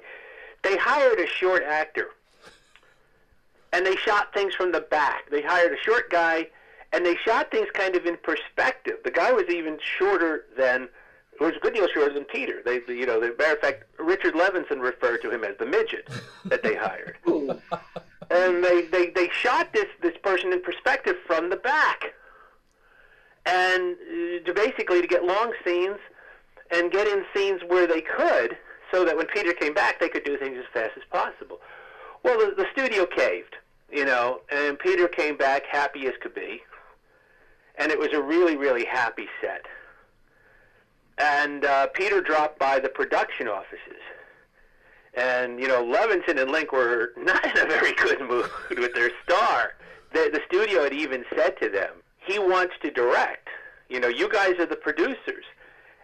They 0.63 0.77
hired 0.77 1.19
a 1.19 1.27
short 1.27 1.63
actor, 1.63 2.09
and 3.73 3.87
they 3.87 3.97
shot 3.97 4.35
things 4.35 4.55
from 4.55 4.73
the 4.73 4.83
back. 4.83 5.31
They 5.31 5.41
hired 5.41 5.73
a 5.73 5.83
short 5.83 6.11
guy, 6.11 6.49
and 6.93 7.07
they 7.07 7.17
shot 7.17 7.51
things 7.51 7.69
kind 7.73 7.97
of 7.97 8.05
in 8.05 8.19
perspective. 8.19 8.97
The 9.05 9.11
guy 9.11 9.33
was 9.33 9.45
even 9.49 9.79
shorter 9.99 10.45
than, 10.59 10.89
was 11.41 11.55
a 11.57 11.61
good 11.61 11.73
deal 11.73 11.89
shorter 11.89 12.13
than 12.13 12.25
Peter. 12.25 12.61
They, 12.63 12.81
you 12.93 13.07
know, 13.07 13.19
the 13.19 13.35
matter 13.39 13.55
of 13.55 13.61
fact, 13.61 13.85
Richard 13.99 14.35
Levinson 14.35 14.83
referred 14.83 15.23
to 15.23 15.31
him 15.31 15.45
as 15.45 15.57
the 15.59 15.67
midget 15.67 16.11
that 16.45 16.63
they 16.63 16.75
hired. 16.75 17.17
and 17.27 18.63
they, 18.63 18.83
they, 18.93 19.11
they 19.11 19.31
shot 19.31 19.73
this, 19.73 19.87
this 20.03 20.17
person 20.23 20.53
in 20.53 20.61
perspective 20.61 21.17
from 21.27 21.49
the 21.49 21.57
back 21.57 22.13
and 23.47 23.97
uh, 23.97 24.45
to 24.45 24.53
basically 24.55 25.01
to 25.01 25.07
get 25.07 25.25
long 25.25 25.53
scenes 25.65 25.99
and 26.71 26.93
get 26.93 27.07
in 27.07 27.25
scenes 27.35 27.63
where 27.67 27.87
they 27.87 28.01
could 28.01 28.57
so 28.93 29.05
that 29.05 29.17
when 29.17 29.27
Peter 29.27 29.53
came 29.53 29.75
back 29.75 29.99
they 30.01 30.09
could 30.09 30.25
do 30.25 30.37
things 30.37 30.59
as 30.59 30.65
fast 30.73 30.93
as 30.97 31.03
possible. 31.11 31.61
Well, 32.23 32.39
the, 32.39 32.55
the 32.55 32.67
studio 32.73 33.07
caved, 33.07 33.57
you 33.91 34.05
know, 34.05 34.41
and 34.51 34.79
Peter 34.79 35.09
came 35.09 35.37
back 35.37 35.65
happy 35.67 36.07
as 36.07 36.13
could 36.21 36.35
be. 36.35 36.61
And 37.79 37.91
it 37.91 37.99
was 37.99 38.13
a 38.13 38.21
really, 38.21 38.57
really 38.57 38.85
happy 38.85 39.27
set. 39.41 39.65
And 41.17 41.65
uh, 41.65 41.87
Peter 41.89 42.21
dropped 42.21 42.59
by 42.59 42.79
the 42.79 42.89
production 42.89 43.49
offices. 43.49 44.01
And, 45.15 45.59
you 45.59 45.67
know, 45.67 45.83
Levinson 45.83 46.41
and 46.41 46.51
Link 46.51 46.73
were 46.73 47.13
not 47.17 47.45
in 47.45 47.57
a 47.57 47.69
very 47.69 47.93
good 47.95 48.21
mood 48.21 48.51
with 48.77 48.95
their 48.95 49.11
star. 49.25 49.75
The, 50.13 50.31
the 50.33 50.41
studio 50.47 50.85
had 50.85 50.93
even 50.93 51.25
said 51.35 51.59
to 51.61 51.69
them, 51.69 51.91
he 52.31 52.39
wants 52.39 52.75
to 52.83 52.91
direct. 52.91 53.49
You 53.89 54.01
know, 54.01 54.09
you 54.09 54.29
guys 54.29 54.55
are 54.59 54.67
the 54.67 54.77
producers. 54.77 55.45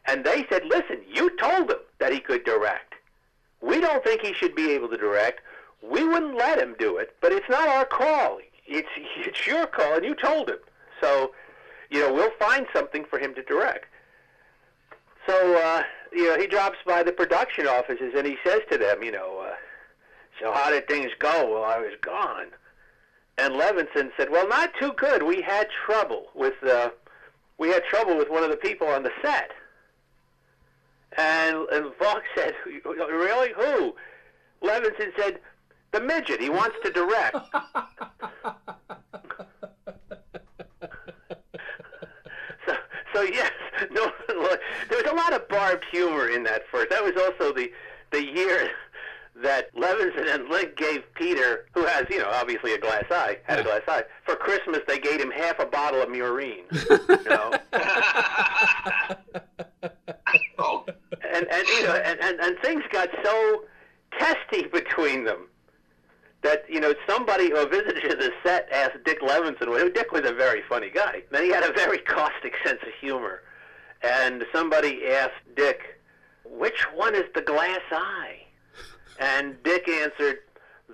And 0.07 0.25
they 0.25 0.47
said, 0.51 0.65
listen, 0.65 1.01
you 1.09 1.37
told 1.37 1.71
him 1.71 1.79
that 1.99 2.13
he 2.13 2.21
could 2.21 2.45
direct. 2.45 2.95
We 3.61 3.81
don't 3.81 4.05
think 4.05 4.21
he 4.21 4.33
should 4.33 4.55
be 4.55 4.71
able 4.73 4.89
to 4.89 4.97
direct. 4.97 5.41
We 5.83 6.05
wouldn't 6.05 6.37
let 6.37 6.59
him 6.59 6.75
do 6.79 6.97
it, 6.97 7.17
but 7.21 7.33
it's 7.33 7.49
not 7.49 7.69
our 7.69 7.85
call. 7.85 8.39
It's, 8.67 8.89
it's 9.17 9.47
your 9.47 9.67
call, 9.67 9.95
and 9.95 10.05
you 10.05 10.15
told 10.15 10.49
him. 10.49 10.59
So, 11.01 11.33
you 11.91 12.01
know, 12.01 12.13
we'll 12.13 12.33
find 12.39 12.67
something 12.75 13.05
for 13.05 13.19
him 13.19 13.35
to 13.35 13.43
direct. 13.43 13.87
So, 15.27 15.57
uh, 15.57 15.83
you 16.13 16.29
know, 16.29 16.39
he 16.39 16.47
drops 16.47 16.79
by 16.87 17.03
the 17.03 17.13
production 17.13 17.67
offices 17.67 18.15
and 18.17 18.27
he 18.27 18.37
says 18.45 18.61
to 18.71 18.79
them, 18.79 19.03
you 19.03 19.11
know, 19.11 19.45
uh, 19.45 19.55
so 20.41 20.53
how 20.53 20.71
did 20.71 20.87
things 20.87 21.11
go 21.19 21.47
while 21.47 21.65
I 21.65 21.79
was 21.79 21.95
gone? 22.01 22.47
And 23.39 23.55
Levinson 23.55 24.11
said, 24.17 24.31
well, 24.31 24.49
not 24.49 24.73
too 24.81 24.93
good. 24.97 25.23
We 25.23 25.43
had 25.43 25.69
trouble 25.85 26.27
with, 26.35 26.55
uh, 26.67 26.91
we 27.59 27.69
had 27.69 27.85
trouble 27.85 28.17
with 28.17 28.31
one 28.31 28.43
of 28.43 28.51
the 28.51 28.57
people 28.57 28.87
on 28.89 29.03
the 29.03 29.11
set. 29.23 29.51
And, 31.19 31.57
and 31.71 31.93
Falk 31.99 32.23
said, 32.37 32.55
really? 32.85 33.53
Who? 33.55 33.95
Levinson 34.63 35.13
said, 35.19 35.41
the 35.93 36.01
midget. 36.01 36.41
He 36.41 36.51
wants 36.51 36.77
to 36.83 36.91
direct. 36.91 37.37
so, 42.67 42.75
so 43.15 43.23
yes, 43.23 43.53
no, 43.91 44.11
there 44.27 45.03
was 45.03 45.11
a 45.11 45.15
lot 45.15 45.33
of 45.33 45.49
barbed 45.49 45.85
humor 45.91 46.29
in 46.29 46.43
that 46.45 46.63
first. 46.71 46.91
That 46.91 47.03
was 47.03 47.13
also 47.17 47.53
the 47.53 47.71
the 48.13 48.25
year 48.25 48.71
that 49.43 49.75
Levinson 49.75 50.35
and 50.35 50.49
Link 50.49 50.77
gave 50.77 51.03
Peter, 51.15 51.67
who 51.75 51.85
has, 51.85 52.07
you 52.09 52.19
know, 52.19 52.31
obviously 52.33 52.73
a 52.73 52.79
glass 52.79 53.05
eye, 53.11 53.39
had 53.45 53.59
a 53.59 53.63
glass 53.63 53.83
eye, 53.87 54.05
for 54.25 54.35
Christmas 54.35 54.81
they 54.89 54.99
gave 54.99 55.21
him 55.21 55.31
half 55.31 55.59
a 55.59 55.67
bottle 55.67 56.01
of 56.01 56.09
Murine. 56.09 56.65
You 57.27 57.31
know? 57.31 57.53
Oh. 60.59 60.85
and 61.23 61.47
and 61.51 61.67
you 61.69 61.83
know, 61.85 61.95
and, 61.95 62.19
and, 62.21 62.41
and 62.41 62.59
things 62.61 62.83
got 62.91 63.09
so 63.23 63.65
testy 64.19 64.67
between 64.67 65.25
them 65.25 65.49
that 66.43 66.65
you 66.69 66.81
know 66.81 66.95
somebody 67.09 67.51
who 67.51 67.67
visited 67.69 68.19
the 68.19 68.33
set 68.45 68.69
asked 68.73 69.05
Dick 69.05 69.21
Levinson. 69.21 69.69
Well, 69.69 69.91
Dick 69.91 70.13
was 70.13 70.23
a 70.25 70.33
very 70.33 70.63
funny 70.69 70.91
guy. 70.91 71.23
Then 71.31 71.45
he 71.45 71.51
had 71.51 71.63
a 71.63 71.73
very 71.73 71.99
caustic 72.15 72.55
sense 72.65 72.81
of 72.83 72.89
humor, 73.01 73.43
and 74.03 74.45
somebody 74.53 75.07
asked 75.07 75.35
Dick, 75.55 76.01
"Which 76.45 76.87
one 76.95 77.15
is 77.15 77.25
the 77.35 77.43
glass 77.43 77.81
eye?" 77.93 78.46
And 79.19 79.63
Dick 79.63 79.89
answered, 79.89 80.39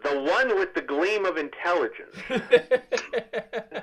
"The 0.03 0.21
one 0.21 0.59
with 0.59 0.75
the 0.75 0.83
gleam 0.83 1.25
of 1.25 1.37
intelligence." 1.37 2.17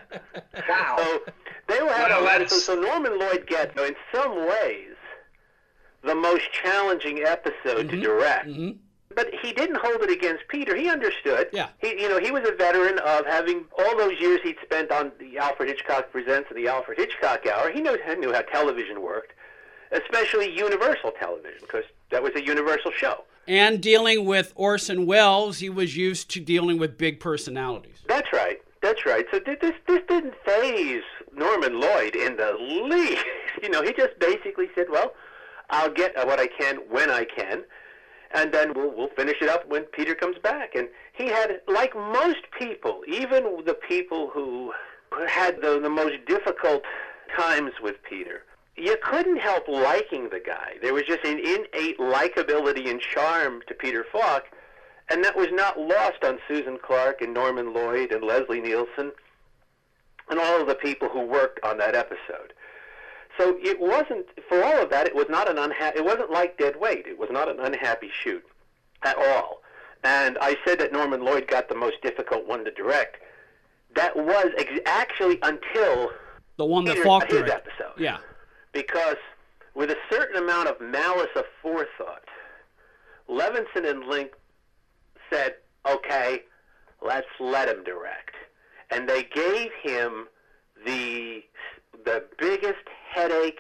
Wow. 0.68 0.98
So 1.00 1.20
they 1.68 1.82
were 1.82 1.92
having 1.92 2.24
What 2.24 2.42
a 2.42 2.50
so, 2.50 2.58
so 2.58 2.80
Norman 2.80 3.18
Lloyd 3.18 3.48
gets 3.48 3.80
in 3.80 3.96
some 4.14 4.36
ways 4.36 4.96
the 6.04 6.16
most 6.16 6.52
challenging 6.52 7.20
episode 7.24 7.90
to 7.90 8.00
direct. 8.00 8.46
hmm 8.46 8.72
But 9.16 9.32
he 9.42 9.52
didn't 9.52 9.78
hold 9.78 10.02
it 10.02 10.12
against 10.12 10.48
Peter. 10.48 10.76
He 10.76 10.90
understood. 10.90 11.50
Yeah. 11.52 11.70
He, 11.80 12.00
you 12.02 12.08
know, 12.08 12.20
he 12.20 12.32
was 12.32 12.48
a 12.48 12.54
veteran 12.54 13.00
of 13.00 13.26
having 13.26 13.66
all 13.78 13.98
those 13.98 14.20
years 14.20 14.40
he'd 14.44 14.58
spent 14.64 14.92
on 14.92 15.12
the 15.20 15.38
Alfred 15.40 15.70
Hitchcock 15.70 16.12
Presents 16.12 16.50
and 16.50 16.58
the 16.58 16.68
Alfred 16.70 16.98
Hitchcock 16.98 17.46
Hour. 17.48 17.72
He 17.72 17.82
knew, 17.82 17.98
knew 18.20 18.32
how 18.32 18.42
television 18.42 19.02
worked, 19.02 19.34
especially 19.92 20.56
Universal 20.56 21.12
Television, 21.20 21.60
because 21.62 21.86
that 22.12 22.22
was 22.22 22.34
a 22.36 22.44
Universal 22.44 22.92
show. 22.92 23.24
And 23.50 23.82
dealing 23.82 24.26
with 24.26 24.54
Orson 24.56 25.08
Welles, 25.08 25.58
he 25.58 25.72
was 25.72 25.98
used 25.98 26.30
to 26.30 26.40
dealing 26.40 26.78
with 26.78 27.00
big 27.00 27.20
personalities. 27.20 28.04
That's 28.08 28.32
right. 28.32 28.62
That's 28.84 29.08
right. 29.08 29.26
So 29.32 29.40
this 29.40 29.74
this 29.88 30.02
didn't 30.08 30.36
faze 30.46 31.02
Norman 31.36 31.80
Lloyd 31.80 32.16
in 32.16 32.38
the 32.38 32.54
least. 32.60 33.26
You 33.64 33.70
know, 33.70 33.82
he 33.82 33.92
just 33.92 34.18
basically 34.20 34.70
said, 34.76 34.86
"Well, 34.90 35.14
I'll 35.72 35.92
get 35.92 36.16
uh, 36.16 36.24
what 36.26 36.40
I 36.40 36.48
can 36.48 36.78
when 36.90 37.10
I 37.10 37.26
can, 37.26 37.64
and 38.32 38.54
then 38.54 38.74
we'll 38.74 38.96
we'll 38.96 39.10
finish 39.18 39.36
it 39.42 39.50
up 39.50 39.68
when 39.68 39.84
Peter 39.86 40.14
comes 40.14 40.38
back." 40.38 40.76
And 40.76 40.88
he 41.12 41.28
had, 41.28 41.60
like 41.68 41.94
most 41.96 42.44
people, 42.58 43.02
even 43.08 43.64
the 43.66 43.74
people 43.74 44.30
who 44.30 44.72
had 45.28 45.60
the 45.62 45.80
the 45.82 45.90
most 45.90 46.24
difficult 46.28 46.84
times 47.36 47.74
with 47.82 47.96
Peter, 48.08 48.44
you 48.80 48.98
couldn't 49.04 49.38
help 49.38 49.68
liking 49.68 50.30
the 50.30 50.40
guy. 50.40 50.74
There 50.82 50.94
was 50.94 51.04
just 51.04 51.24
an 51.26 51.40
innate 51.40 52.00
likability 52.00 52.90
and 52.90 53.00
charm 53.02 53.62
to 53.68 53.74
Peter 53.74 54.06
Falk, 54.12 54.46
and 55.10 55.24
that 55.24 55.36
was 55.36 55.48
not 55.52 55.80
lost 55.80 56.24
on 56.24 56.40
Susan 56.48 56.78
Clark 56.82 57.22
and 57.22 57.34
Norman 57.34 57.74
Lloyd 57.74 58.12
and 58.12 58.24
Leslie 58.24 58.62
Nielsen 58.62 59.12
and 60.30 60.40
all 60.40 60.62
of 60.62 60.68
the 60.68 60.76
people 60.76 61.10
who 61.10 61.22
worked 61.22 61.60
on 61.64 61.78
that 61.80 61.96
episode. 61.96 62.54
So 63.38 63.58
it 63.62 63.80
wasn't 63.80 64.28
for 64.48 64.64
all 64.64 64.84
of 64.84 64.90
that. 64.90 65.08
It 65.08 65.16
was 65.16 65.28
not 65.30 65.50
an 65.50 65.56
unha- 65.58 65.96
It 65.96 66.04
wasn't 66.04 66.30
like 66.32 66.58
Dead 66.58 66.76
Weight. 66.80 67.08
It 67.08 67.18
was 67.18 67.30
not 67.32 67.48
an 67.50 67.60
unhappy 67.60 68.10
shoot 68.24 68.44
at 69.04 69.18
all. 69.18 69.62
And 70.04 70.38
I 70.42 70.56
said 70.66 70.80
that 70.80 70.92
Norman 70.94 71.24
Lloyd 71.24 71.48
got 71.48 71.68
the 71.70 71.76
most 71.76 72.02
difficult 72.02 72.46
one 72.48 72.64
to 72.66 72.72
direct. 72.72 73.18
That 73.96 74.16
was 74.16 74.48
ex- 74.58 74.80
actually 74.86 75.40
until 75.42 76.12
The 76.58 76.66
one 76.66 76.84
that 76.86 76.94
Peter, 76.94 77.04
Falk 77.06 77.28
directed. 77.28 77.50
episode 77.54 77.94
Yeah. 77.98 78.18
Because 78.72 79.18
with 79.76 79.92
a 79.92 79.98
certain 80.12 80.42
amount 80.42 80.68
of 80.68 80.80
malice 80.82 81.30
of 81.36 81.46
forethought, 81.62 82.24
Levinson 83.30 83.90
and 83.90 84.06
Link 84.06 84.32
said, 85.32 85.56
"Okay, 85.86 86.44
let's 87.02 87.28
let 87.40 87.70
him 87.70 87.84
direct," 87.84 88.36
and 88.90 89.08
they 89.08 89.24
gave 89.24 89.72
him 89.82 90.28
the 90.86 91.44
the 92.06 92.26
biggest 92.38 92.88
headache 93.12 93.60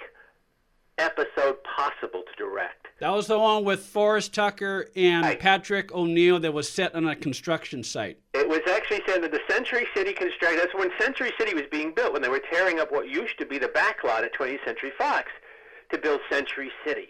episode 0.97 1.57
possible 1.63 2.23
to 2.23 2.35
direct. 2.37 2.78
That 2.99 3.11
was 3.11 3.27
the 3.27 3.39
one 3.39 3.63
with 3.63 3.85
Forrest 3.85 4.33
Tucker 4.33 4.89
and 4.93 5.25
Right. 5.25 5.39
Patrick 5.39 5.93
O'Neill 5.93 6.39
that 6.41 6.53
was 6.53 6.69
set 6.69 6.93
on 6.95 7.07
a 7.07 7.15
construction 7.15 7.81
site. 7.81 8.19
It 8.33 8.47
was 8.47 8.59
actually 8.69 9.01
said 9.07 9.23
that 9.23 9.31
the 9.31 9.39
Century 9.49 9.87
City 9.95 10.11
construction. 10.11 10.57
That's 10.57 10.75
when 10.75 10.91
Century 10.99 11.31
City 11.37 11.53
was 11.53 11.63
being 11.71 11.93
built, 11.93 12.11
when 12.11 12.21
they 12.21 12.27
were 12.27 12.41
tearing 12.51 12.79
up 12.81 12.91
what 12.91 13.09
used 13.09 13.37
to 13.39 13.45
be 13.45 13.57
the 13.57 13.69
backlot 13.69 14.23
at 14.23 14.33
20th 14.33 14.65
Century 14.65 14.91
Fox 14.97 15.31
to 15.93 15.97
build 15.97 16.19
Century 16.29 16.71
City. 16.85 17.07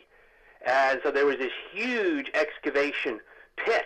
And 0.64 1.00
so 1.04 1.10
there 1.10 1.26
was 1.26 1.38
this 1.38 1.52
huge 1.74 2.30
excavation 2.36 3.20
pit, 3.58 3.86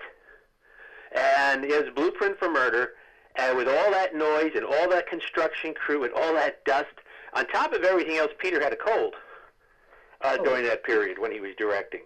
and 1.15 1.63
it 1.63 1.85
was 1.85 1.93
Blueprint 1.95 2.37
for 2.37 2.51
Murder. 2.51 2.91
And 3.35 3.57
with 3.57 3.67
all 3.67 3.91
that 3.91 4.13
noise 4.13 4.51
and 4.55 4.65
all 4.65 4.89
that 4.89 5.07
construction 5.07 5.73
crew 5.73 6.03
and 6.03 6.13
all 6.13 6.33
that 6.33 6.65
dust, 6.65 6.93
on 7.33 7.47
top 7.47 7.73
of 7.73 7.83
everything 7.83 8.17
else, 8.17 8.31
Peter 8.37 8.61
had 8.61 8.73
a 8.73 8.75
cold 8.75 9.15
uh, 10.23 10.37
during 10.37 10.63
that 10.65 10.83
period 10.83 11.19
when 11.19 11.31
he 11.31 11.39
was 11.39 11.51
directing. 11.57 12.01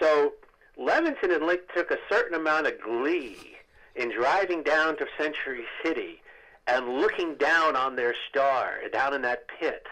So 0.00 0.34
Levinson 0.78 1.34
and 1.34 1.46
Link 1.46 1.62
took 1.74 1.90
a 1.90 1.98
certain 2.10 2.34
amount 2.34 2.66
of 2.66 2.80
glee 2.80 3.56
in 3.94 4.12
driving 4.12 4.62
down 4.62 4.96
to 4.98 5.06
Century 5.18 5.64
City 5.82 6.20
and 6.66 7.00
looking 7.00 7.34
down 7.36 7.76
on 7.76 7.96
their 7.96 8.14
star 8.28 8.80
down 8.92 9.14
in 9.14 9.22
that 9.22 9.46
pit, 9.48 9.86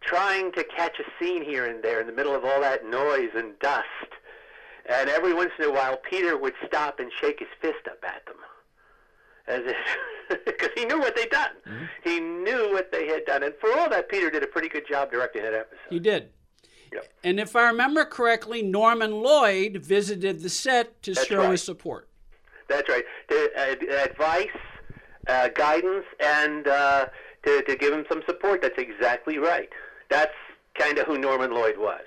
trying 0.00 0.52
to 0.52 0.64
catch 0.64 0.98
a 1.00 1.04
scene 1.18 1.42
here 1.42 1.66
and 1.66 1.82
there 1.82 2.00
in 2.00 2.06
the 2.06 2.12
middle 2.12 2.34
of 2.34 2.44
all 2.44 2.60
that 2.60 2.86
noise 2.86 3.30
and 3.34 3.58
dust. 3.58 3.84
And 4.86 5.10
every 5.10 5.34
once 5.34 5.50
in 5.58 5.64
a 5.64 5.72
while, 5.72 5.96
Peter 5.96 6.36
would 6.36 6.54
stop 6.66 7.00
and 7.00 7.10
shake 7.20 7.40
his 7.40 7.48
fist 7.60 7.86
up 7.90 8.02
at 8.04 8.24
them, 8.24 8.36
as 9.46 9.62
if 9.66 10.44
because 10.46 10.70
he 10.76 10.84
knew 10.84 10.98
what 10.98 11.16
they'd 11.16 11.30
done. 11.30 11.50
He 12.04 12.20
knew 12.20 12.70
what 12.72 12.92
they 12.92 13.06
had 13.06 13.24
done, 13.26 13.42
and 13.42 13.54
for 13.60 13.70
all 13.78 13.90
that, 13.90 14.08
Peter 14.08 14.30
did 14.30 14.42
a 14.42 14.46
pretty 14.46 14.68
good 14.68 14.86
job 14.88 15.10
directing 15.10 15.42
that 15.42 15.54
episode. 15.54 15.78
He 15.90 15.98
did. 15.98 16.30
Yep. 16.92 17.08
And 17.24 17.40
if 17.40 17.56
I 17.56 17.68
remember 17.68 18.04
correctly, 18.04 18.62
Norman 18.62 19.22
Lloyd 19.22 19.78
visited 19.78 20.42
the 20.42 20.48
set 20.48 21.02
to 21.02 21.14
That's 21.14 21.26
show 21.26 21.38
right. 21.42 21.50
his 21.52 21.62
support. 21.62 22.08
That's 22.68 22.88
right. 22.88 23.04
To, 23.30 23.50
uh, 23.56 24.04
advice, 24.04 24.46
uh, 25.26 25.48
guidance, 25.48 26.04
and 26.20 26.68
uh, 26.68 27.06
to, 27.44 27.62
to 27.62 27.76
give 27.76 27.92
him 27.92 28.04
some 28.08 28.22
support. 28.26 28.62
That's 28.62 28.78
exactly 28.78 29.38
right. 29.38 29.68
That's 30.10 30.34
kind 30.78 30.98
of 30.98 31.06
who 31.06 31.18
Norman 31.18 31.52
Lloyd 31.52 31.78
was. 31.78 32.02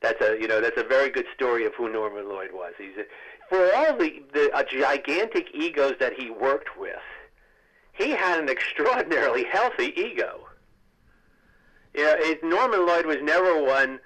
That's 0.00 0.20
a 0.20 0.36
you 0.40 0.48
know 0.48 0.60
that's 0.60 0.80
a 0.80 0.84
very 0.84 1.10
good 1.10 1.26
story 1.34 1.64
of 1.64 1.74
who 1.76 1.90
Norman 1.90 2.28
Lloyd 2.28 2.50
was. 2.52 2.72
He's 2.76 2.96
a, 2.98 3.04
for 3.48 3.72
all 3.74 3.96
the 3.96 4.22
the 4.34 4.50
uh, 4.52 4.64
gigantic 4.64 5.46
egos 5.54 5.94
that 6.00 6.12
he 6.14 6.28
worked 6.28 6.76
with, 6.76 6.96
he 7.92 8.10
had 8.10 8.40
an 8.40 8.48
extraordinarily 8.56 9.44
healthy 9.44 9.92
ego. 9.96 10.48
Yeah, 11.94 12.14
it, 12.18 12.42
Norman 12.42 12.86
Lloyd 12.86 13.06
was 13.06 13.18
never 13.22 13.62
one 13.62 14.00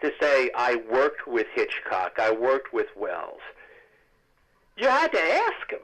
to 0.00 0.12
say, 0.20 0.50
"I 0.54 0.76
worked 0.76 1.26
with 1.26 1.46
Hitchcock. 1.54 2.18
I 2.18 2.30
worked 2.30 2.72
with 2.72 2.88
Welles." 2.94 3.40
You 4.76 4.88
had 4.88 5.12
to 5.12 5.20
ask 5.20 5.70
him. 5.70 5.80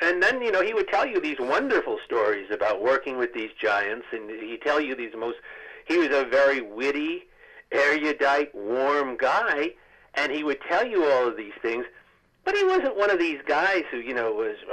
And 0.00 0.22
then, 0.22 0.42
you 0.42 0.52
know, 0.52 0.62
he 0.62 0.74
would 0.74 0.88
tell 0.88 1.06
you 1.06 1.20
these 1.20 1.38
wonderful 1.40 1.98
stories 2.04 2.50
about 2.50 2.82
working 2.82 3.16
with 3.16 3.32
these 3.32 3.50
giants, 3.60 4.06
and 4.12 4.30
he'd 4.30 4.62
tell 4.62 4.80
you 4.80 4.94
these 4.94 5.14
most. 5.16 5.38
He 5.86 5.96
was 5.98 6.08
a 6.08 6.24
very 6.24 6.60
witty, 6.60 7.24
erudite, 7.72 8.54
warm 8.54 9.16
guy, 9.16 9.72
and 10.14 10.30
he 10.30 10.44
would 10.44 10.60
tell 10.62 10.86
you 10.86 11.04
all 11.04 11.26
of 11.26 11.36
these 11.36 11.54
things. 11.62 11.86
But 12.44 12.54
he 12.54 12.62
wasn't 12.62 12.96
one 12.96 13.10
of 13.10 13.18
these 13.18 13.40
guys 13.46 13.84
who, 13.90 13.96
you 13.96 14.14
know, 14.14 14.32
was, 14.32 14.56
oh, 14.68 14.72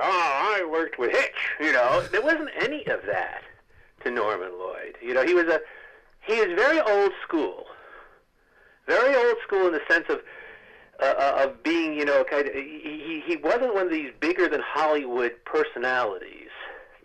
I 0.59 0.63
worked 0.63 0.99
with 0.99 1.11
Hitch. 1.11 1.55
You 1.59 1.73
know, 1.73 2.05
there 2.11 2.21
wasn't 2.21 2.49
any 2.59 2.85
of 2.85 3.01
that 3.07 3.41
to 4.03 4.11
Norman 4.11 4.51
Lloyd. 4.57 4.97
You 5.01 5.13
know, 5.13 5.25
he 5.25 5.33
was 5.33 5.45
a, 5.45 5.59
he 6.21 6.39
was 6.39 6.49
very 6.55 6.79
old 6.79 7.11
school. 7.21 7.65
Very 8.87 9.15
old 9.15 9.37
school 9.45 9.67
in 9.67 9.73
the 9.73 9.81
sense 9.89 10.05
of, 10.09 10.19
uh, 11.01 11.13
uh 11.17 11.45
of 11.45 11.63
being, 11.63 11.93
you 11.93 12.05
know, 12.05 12.23
kind 12.23 12.47
of, 12.47 12.53
he, 12.53 13.23
he 13.25 13.37
wasn't 13.37 13.73
one 13.73 13.85
of 13.85 13.91
these 13.91 14.11
bigger 14.19 14.47
than 14.47 14.61
Hollywood 14.61 15.33
personalities 15.45 16.49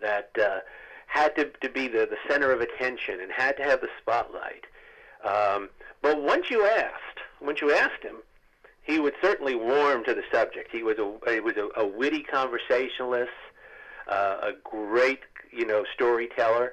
that 0.00 0.30
uh, 0.40 0.60
had 1.06 1.34
to, 1.36 1.50
to 1.62 1.68
be 1.68 1.88
the, 1.88 2.06
the 2.10 2.16
center 2.28 2.52
of 2.52 2.60
attention 2.60 3.20
and 3.20 3.32
had 3.32 3.56
to 3.56 3.62
have 3.62 3.80
the 3.80 3.88
spotlight. 4.00 4.64
Um, 5.24 5.70
but 6.02 6.22
once 6.22 6.50
you 6.50 6.64
asked, 6.64 7.20
once 7.40 7.60
you 7.60 7.72
asked 7.72 8.02
him, 8.02 8.16
he 8.82 8.98
would 8.98 9.14
certainly 9.22 9.54
warm 9.54 10.04
to 10.04 10.14
the 10.14 10.22
subject. 10.32 10.70
He 10.72 10.82
was 10.82 10.98
a 10.98 11.30
he 11.30 11.40
was 11.40 11.54
a, 11.56 11.68
a 11.80 11.86
witty 11.86 12.22
conversationalist, 12.22 13.30
uh, 14.08 14.38
a 14.42 14.52
great 14.64 15.20
you 15.50 15.66
know 15.66 15.84
storyteller, 15.94 16.72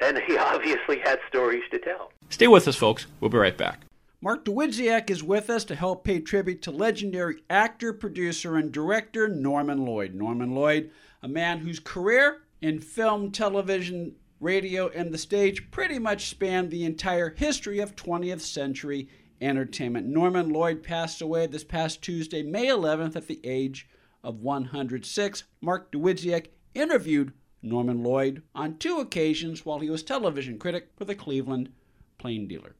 and 0.00 0.18
he 0.26 0.36
obviously 0.38 0.98
had 0.98 1.18
stories 1.28 1.62
to 1.70 1.78
tell. 1.78 2.12
Stay 2.30 2.48
with 2.48 2.66
us, 2.68 2.76
folks. 2.76 3.06
We'll 3.20 3.30
be 3.30 3.38
right 3.38 3.56
back. 3.56 3.80
Mark 4.20 4.44
Dawidziak 4.44 5.10
is 5.10 5.24
with 5.24 5.50
us 5.50 5.64
to 5.64 5.74
help 5.74 6.04
pay 6.04 6.20
tribute 6.20 6.62
to 6.62 6.70
legendary 6.70 7.42
actor, 7.50 7.92
producer, 7.92 8.56
and 8.56 8.70
director 8.70 9.28
Norman 9.28 9.84
Lloyd. 9.84 10.14
Norman 10.14 10.54
Lloyd, 10.54 10.92
a 11.22 11.28
man 11.28 11.58
whose 11.58 11.80
career 11.80 12.42
in 12.60 12.78
film, 12.78 13.32
television, 13.32 14.14
radio, 14.38 14.88
and 14.90 15.12
the 15.12 15.18
stage 15.18 15.70
pretty 15.72 15.98
much 15.98 16.28
spanned 16.28 16.70
the 16.70 16.84
entire 16.84 17.30
history 17.30 17.80
of 17.80 17.96
20th 17.96 18.40
century 18.40 19.08
entertainment. 19.40 20.06
Norman 20.06 20.50
Lloyd 20.50 20.82
passed 20.82 21.20
away 21.20 21.46
this 21.46 21.64
past 21.64 22.00
Tuesday, 22.00 22.42
May 22.42 22.66
11th, 22.66 23.16
at 23.16 23.26
the 23.26 23.40
age 23.44 23.88
of 24.22 24.40
106. 24.40 25.44
Mark 25.60 25.90
Dawidziak 25.90 26.46
interviewed 26.74 27.32
Norman 27.62 28.02
Lloyd 28.02 28.42
on 28.54 28.76
two 28.78 28.98
occasions 28.98 29.64
while 29.64 29.78
he 29.78 29.90
was 29.90 30.02
television 30.02 30.58
critic 30.58 30.88
for 30.96 31.04
the 31.04 31.14
Cleveland 31.14 31.70
Plain 32.18 32.48
Dealer. 32.48 32.74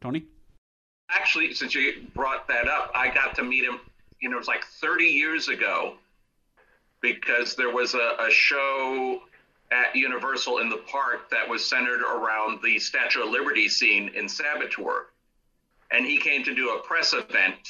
Tony? 0.00 0.24
Actually, 1.10 1.54
since 1.54 1.74
you 1.74 2.06
brought 2.14 2.46
that 2.48 2.68
up, 2.68 2.90
I 2.94 3.08
got 3.08 3.34
to 3.36 3.42
meet 3.42 3.64
him, 3.64 3.80
you 4.20 4.28
know, 4.28 4.36
it 4.36 4.40
was 4.40 4.48
like 4.48 4.64
30 4.64 5.04
years 5.04 5.48
ago 5.48 5.94
because 7.00 7.54
there 7.54 7.70
was 7.70 7.94
a, 7.94 8.16
a 8.18 8.30
show 8.30 9.22
at 9.70 9.94
Universal 9.94 10.58
in 10.58 10.68
the 10.68 10.82
park 10.88 11.30
that 11.30 11.48
was 11.48 11.64
centered 11.64 12.02
around 12.02 12.60
the 12.62 12.78
Statue 12.78 13.22
of 13.22 13.30
Liberty 13.30 13.68
scene 13.68 14.10
in 14.14 14.28
Saboteur 14.28 15.06
and 15.90 16.04
he 16.04 16.18
came 16.18 16.42
to 16.44 16.54
do 16.54 16.70
a 16.70 16.80
press 16.80 17.12
event 17.12 17.68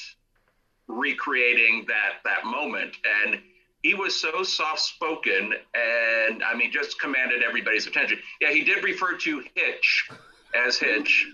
recreating 0.88 1.84
that 1.88 2.20
that 2.24 2.44
moment 2.44 2.96
and 3.22 3.40
he 3.86 3.94
was 3.94 4.20
so 4.20 4.42
soft 4.42 4.80
spoken 4.80 5.54
and 5.74 6.42
i 6.42 6.54
mean 6.56 6.72
just 6.72 7.00
commanded 7.00 7.42
everybody's 7.42 7.86
attention. 7.86 8.18
Yeah 8.40 8.50
he 8.50 8.62
did 8.64 8.82
refer 8.82 9.16
to 9.16 9.44
hitch 9.54 10.08
as 10.66 10.76
hitch. 10.76 11.28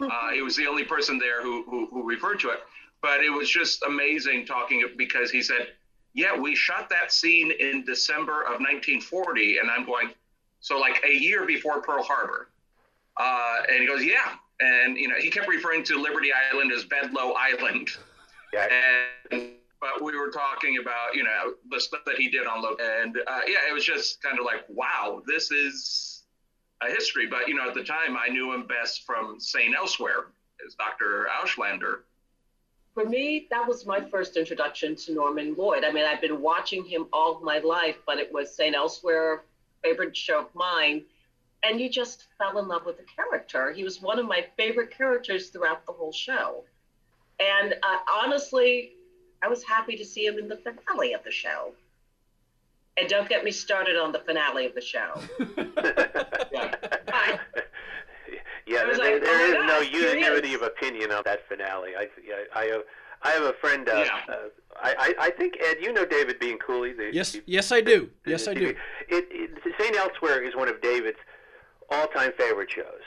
Uh, 0.00 0.30
he 0.32 0.42
was 0.42 0.56
the 0.56 0.66
only 0.66 0.84
person 0.84 1.18
there 1.18 1.42
who, 1.42 1.64
who, 1.64 1.86
who 1.86 2.06
referred 2.06 2.38
to 2.40 2.50
it. 2.50 2.60
But 3.02 3.20
it 3.20 3.30
was 3.30 3.50
just 3.50 3.82
amazing 3.82 4.46
talking 4.46 4.84
because 4.96 5.30
he 5.30 5.42
said 5.42 5.68
yeah 6.14 6.36
we 6.36 6.54
shot 6.56 6.90
that 6.90 7.12
scene 7.12 7.52
in 7.52 7.84
december 7.84 8.42
of 8.42 8.60
1940 8.60 9.58
and 9.58 9.70
i'm 9.70 9.86
going 9.86 10.10
so 10.60 10.78
like 10.78 11.02
a 11.04 11.12
year 11.12 11.44
before 11.46 11.82
pearl 11.82 12.02
harbor. 12.02 12.48
Uh, 13.16 13.62
and 13.68 13.80
he 13.80 13.86
goes 13.86 14.04
yeah. 14.04 14.32
And 14.60 14.96
you 14.96 15.08
know 15.08 15.16
he 15.18 15.28
kept 15.30 15.48
referring 15.48 15.84
to 15.84 16.00
Liberty 16.00 16.30
Island 16.32 16.72
as 16.72 16.84
Bedloe 16.84 17.34
Island. 17.36 17.88
Yeah. 18.52 18.68
And 19.30 19.52
but 19.82 20.00
we 20.00 20.16
were 20.16 20.30
talking 20.30 20.78
about 20.78 21.14
you 21.14 21.24
know 21.24 21.54
the 21.70 21.78
stuff 21.80 22.00
that 22.06 22.16
he 22.16 22.30
did 22.30 22.46
on 22.46 22.62
Lo, 22.62 22.76
and 22.80 23.18
uh, 23.26 23.40
yeah, 23.46 23.58
it 23.68 23.74
was 23.74 23.84
just 23.84 24.22
kind 24.22 24.38
of 24.38 24.46
like 24.46 24.64
wow, 24.68 25.22
this 25.26 25.50
is 25.50 26.22
a 26.80 26.88
history. 26.88 27.26
But 27.26 27.48
you 27.48 27.54
know 27.54 27.68
at 27.68 27.74
the 27.74 27.84
time 27.84 28.16
I 28.16 28.28
knew 28.28 28.54
him 28.54 28.66
best 28.66 29.04
from 29.04 29.38
St. 29.38 29.74
Elsewhere 29.76 30.28
as 30.64 30.74
Dr. 30.74 31.26
Auslander. 31.42 32.02
For 32.94 33.04
me, 33.04 33.48
that 33.50 33.66
was 33.66 33.84
my 33.84 34.00
first 34.00 34.36
introduction 34.36 34.94
to 34.96 35.14
Norman 35.14 35.54
Lloyd. 35.56 35.82
I 35.82 35.90
mean, 35.90 36.04
I've 36.04 36.20
been 36.20 36.40
watching 36.40 36.84
him 36.84 37.06
all 37.12 37.40
my 37.40 37.58
life, 37.58 37.96
but 38.06 38.18
it 38.18 38.32
was 38.32 38.54
St. 38.54 38.76
Elsewhere, 38.76 39.44
favorite 39.82 40.16
show 40.16 40.40
of 40.40 40.54
mine 40.54 41.02
and 41.64 41.80
you 41.80 41.88
just 41.88 42.26
fell 42.38 42.58
in 42.58 42.66
love 42.66 42.84
with 42.84 42.96
the 42.96 43.04
character. 43.04 43.72
He 43.72 43.84
was 43.84 44.02
one 44.02 44.18
of 44.18 44.26
my 44.26 44.44
favorite 44.56 44.90
characters 44.90 45.50
throughout 45.50 45.86
the 45.86 45.92
whole 45.92 46.12
show. 46.12 46.64
And 47.38 47.74
uh, 47.84 47.98
honestly, 48.12 48.94
I 49.42 49.48
was 49.48 49.62
happy 49.64 49.96
to 49.96 50.04
see 50.04 50.26
him 50.26 50.38
in 50.38 50.48
the 50.48 50.56
finale 50.56 51.14
of 51.14 51.24
the 51.24 51.30
show. 51.30 51.72
And 52.96 53.08
don't 53.08 53.28
get 53.28 53.42
me 53.42 53.50
started 53.50 53.96
on 53.96 54.12
the 54.12 54.20
finale 54.20 54.66
of 54.66 54.74
the 54.74 54.80
show. 54.80 55.14
yeah, 55.40 56.74
yeah 58.66 58.84
there, 58.84 58.88
like, 58.88 59.22
there 59.22 59.56
oh 59.56 59.62
is 59.62 59.66
no 59.66 59.80
unanimity 59.80 60.50
is. 60.50 60.56
of 60.56 60.62
opinion 60.62 61.10
on 61.10 61.22
that 61.24 61.48
finale. 61.48 61.92
I, 61.98 62.06
I, 62.54 62.64
have, 62.66 62.82
I 63.22 63.30
have 63.30 63.42
a 63.44 63.54
friend. 63.54 63.88
Uh, 63.88 64.04
yeah. 64.06 64.34
uh, 64.34 64.36
I, 64.76 65.14
I 65.18 65.30
think 65.30 65.54
Ed, 65.60 65.78
you 65.80 65.92
know 65.92 66.04
David 66.04 66.38
Bianculli. 66.38 66.94
The, 66.94 67.10
yes, 67.12 67.32
the, 67.32 67.42
yes, 67.46 67.72
I 67.72 67.80
do. 67.80 68.10
Yes, 68.26 68.46
I 68.46 68.54
do. 68.54 68.74
It, 69.08 69.26
it, 69.30 69.50
Saint 69.80 69.96
Elsewhere 69.96 70.42
is 70.42 70.54
one 70.54 70.68
of 70.68 70.80
David's 70.82 71.18
all-time 71.90 72.32
favorite 72.36 72.70
shows. 72.70 73.02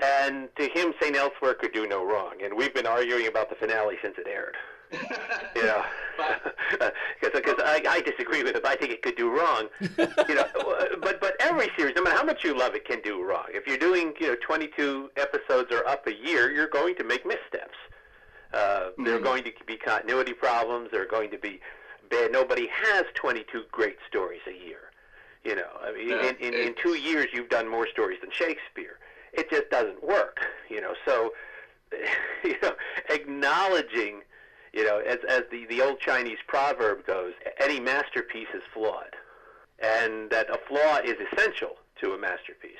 And 0.00 0.48
to 0.56 0.68
him, 0.68 0.92
St. 1.00 1.16
Elsewhere 1.16 1.54
could 1.54 1.72
do 1.72 1.86
no 1.86 2.04
wrong. 2.04 2.34
And 2.42 2.54
we've 2.56 2.74
been 2.74 2.86
arguing 2.86 3.26
about 3.26 3.48
the 3.48 3.54
finale 3.54 3.96
since 4.02 4.16
it 4.18 4.26
aired. 4.28 4.56
Know, 5.62 5.84
because 7.20 7.54
I, 7.64 7.82
I 7.88 8.00
disagree 8.00 8.42
with 8.42 8.56
it. 8.56 8.64
I 8.64 8.76
think 8.76 8.92
it 8.92 9.02
could 9.02 9.16
do 9.16 9.30
wrong. 9.30 9.68
you 9.80 10.34
know, 10.34 10.46
but 11.00 11.20
but 11.20 11.36
every 11.40 11.68
series, 11.76 11.94
no 11.96 12.02
matter 12.02 12.16
how 12.16 12.24
much 12.24 12.44
you 12.44 12.56
love 12.56 12.74
it, 12.74 12.84
can 12.84 13.00
do 13.02 13.22
wrong. 13.22 13.46
If 13.48 13.66
you're 13.66 13.78
doing 13.78 14.14
you 14.20 14.28
know 14.28 14.36
22 14.46 15.10
episodes 15.16 15.72
or 15.72 15.86
up 15.86 16.06
a 16.06 16.14
year, 16.14 16.50
you're 16.50 16.68
going 16.68 16.94
to 16.96 17.04
make 17.04 17.26
missteps. 17.26 17.76
Uh, 18.52 18.56
mm-hmm. 18.56 19.04
There 19.04 19.16
are 19.16 19.20
going 19.20 19.44
to 19.44 19.52
be 19.66 19.76
continuity 19.76 20.32
problems. 20.32 20.90
There 20.92 21.02
are 21.02 21.06
going 21.06 21.30
to 21.30 21.38
be 21.38 21.60
bad. 22.10 22.30
Nobody 22.32 22.68
has 22.68 23.04
22 23.14 23.64
great 23.72 23.96
stories 24.08 24.42
a 24.46 24.66
year. 24.66 24.78
You 25.44 25.56
know, 25.56 25.68
I 25.82 25.92
mean, 25.92 26.08
yeah, 26.08 26.28
in, 26.28 26.36
in, 26.36 26.54
in 26.54 26.74
two 26.80 26.94
years, 26.94 27.26
you've 27.34 27.50
done 27.50 27.68
more 27.68 27.86
stories 27.86 28.18
than 28.22 28.30
Shakespeare. 28.30 28.98
It 29.32 29.50
just 29.50 29.68
doesn't 29.70 30.02
work. 30.02 30.38
You 30.70 30.80
know, 30.80 30.94
so 31.04 31.32
you 32.44 32.56
know, 32.62 32.72
acknowledging, 33.10 34.22
you 34.74 34.84
know, 34.84 34.98
as 34.98 35.18
as 35.28 35.44
the 35.50 35.66
the 35.66 35.80
old 35.80 36.00
Chinese 36.00 36.38
proverb 36.46 37.06
goes, 37.06 37.32
any 37.60 37.78
masterpiece 37.80 38.48
is 38.54 38.62
flawed, 38.72 39.14
and 39.78 40.30
that 40.30 40.50
a 40.50 40.58
flaw 40.68 40.98
is 40.98 41.14
essential 41.32 41.76
to 42.00 42.12
a 42.12 42.18
masterpiece. 42.18 42.72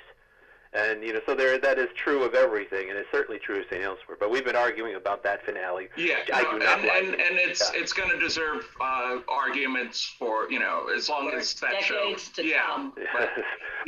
And 0.72 1.04
you 1.04 1.12
know, 1.12 1.20
so 1.24 1.36
there 1.36 1.56
that 1.56 1.78
is 1.78 1.86
true 1.94 2.24
of 2.24 2.34
everything, 2.34 2.90
and 2.90 2.98
it's 2.98 3.08
certainly 3.12 3.38
true 3.38 3.60
of 3.60 3.64
St. 3.70 3.80
Elsewhere. 3.80 4.16
But 4.18 4.32
we've 4.32 4.44
been 4.44 4.56
arguing 4.56 4.96
about 4.96 5.22
that 5.22 5.44
finale. 5.44 5.86
Yeah, 5.96 6.16
I 6.34 6.42
do 6.42 6.58
not 6.58 6.80
and, 6.80 6.88
like 6.88 7.04
and, 7.04 7.14
and 7.14 7.38
it's 7.38 7.70
yeah. 7.72 7.80
it's 7.80 7.92
going 7.92 8.10
to 8.10 8.18
deserve 8.18 8.66
uh, 8.80 9.18
arguments 9.28 10.02
for 10.18 10.50
you 10.50 10.58
know 10.58 10.88
as 10.94 11.08
long 11.08 11.30
for 11.30 11.36
as 11.36 11.54
that 11.54 11.80
show. 11.80 12.16
yeah, 12.38 12.90
but, 12.96 13.30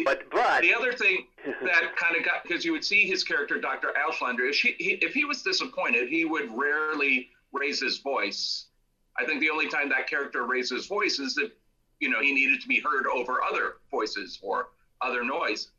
but 0.04 0.30
but 0.30 0.62
the 0.62 0.72
other 0.72 0.92
thing 0.92 1.26
that 1.44 1.96
kind 1.96 2.16
of 2.16 2.24
got 2.24 2.44
because 2.44 2.64
you 2.64 2.70
would 2.70 2.84
see 2.84 3.04
his 3.04 3.24
character 3.24 3.60
Dr. 3.60 3.92
Auslander, 4.08 4.48
if 4.48 4.60
he, 4.60 4.76
he 4.78 4.90
if 5.04 5.12
he 5.12 5.24
was 5.24 5.42
disappointed, 5.42 6.08
he 6.08 6.24
would 6.24 6.48
rarely 6.56 7.30
raise 7.58 7.80
his 7.80 7.98
voice. 7.98 8.66
I 9.18 9.24
think 9.24 9.40
the 9.40 9.50
only 9.50 9.68
time 9.68 9.88
that 9.90 10.08
character 10.08 10.44
raised 10.44 10.72
his 10.72 10.86
voice 10.86 11.18
is 11.18 11.34
that 11.36 11.52
you 12.00 12.10
know 12.10 12.20
he 12.20 12.32
needed 12.32 12.60
to 12.60 12.68
be 12.68 12.80
heard 12.80 13.06
over 13.06 13.42
other 13.42 13.76
voices 13.90 14.38
or 14.42 14.68
other 15.00 15.24
noise 15.24 15.70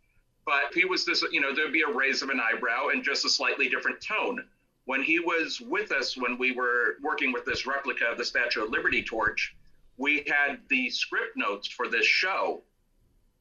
but 0.47 0.73
he 0.73 0.85
was 0.85 1.05
this, 1.05 1.23
you 1.29 1.41
know, 1.41 1.53
there'd 1.53 1.73
be 1.73 1.81
a 1.81 1.93
raise 1.93 2.21
of 2.21 2.29
an 2.29 2.39
eyebrow 2.39 2.87
and 2.87 3.03
just 3.03 3.25
a 3.25 3.29
slightly 3.29 3.67
different 3.67 4.01
tone. 4.01 4.45
When 4.85 5.03
he 5.03 5.19
was 5.19 5.59
with 5.59 5.91
us, 5.91 6.15
when 6.15 6.37
we 6.37 6.53
were 6.53 6.95
working 7.03 7.33
with 7.33 7.43
this 7.43 7.67
replica 7.67 8.05
of 8.05 8.17
the 8.17 8.23
Statue 8.23 8.63
of 8.63 8.69
Liberty 8.69 9.03
torch, 9.03 9.53
we 9.97 10.23
had 10.25 10.59
the 10.69 10.89
script 10.89 11.35
notes 11.35 11.67
for 11.67 11.89
this 11.89 12.05
show. 12.05 12.63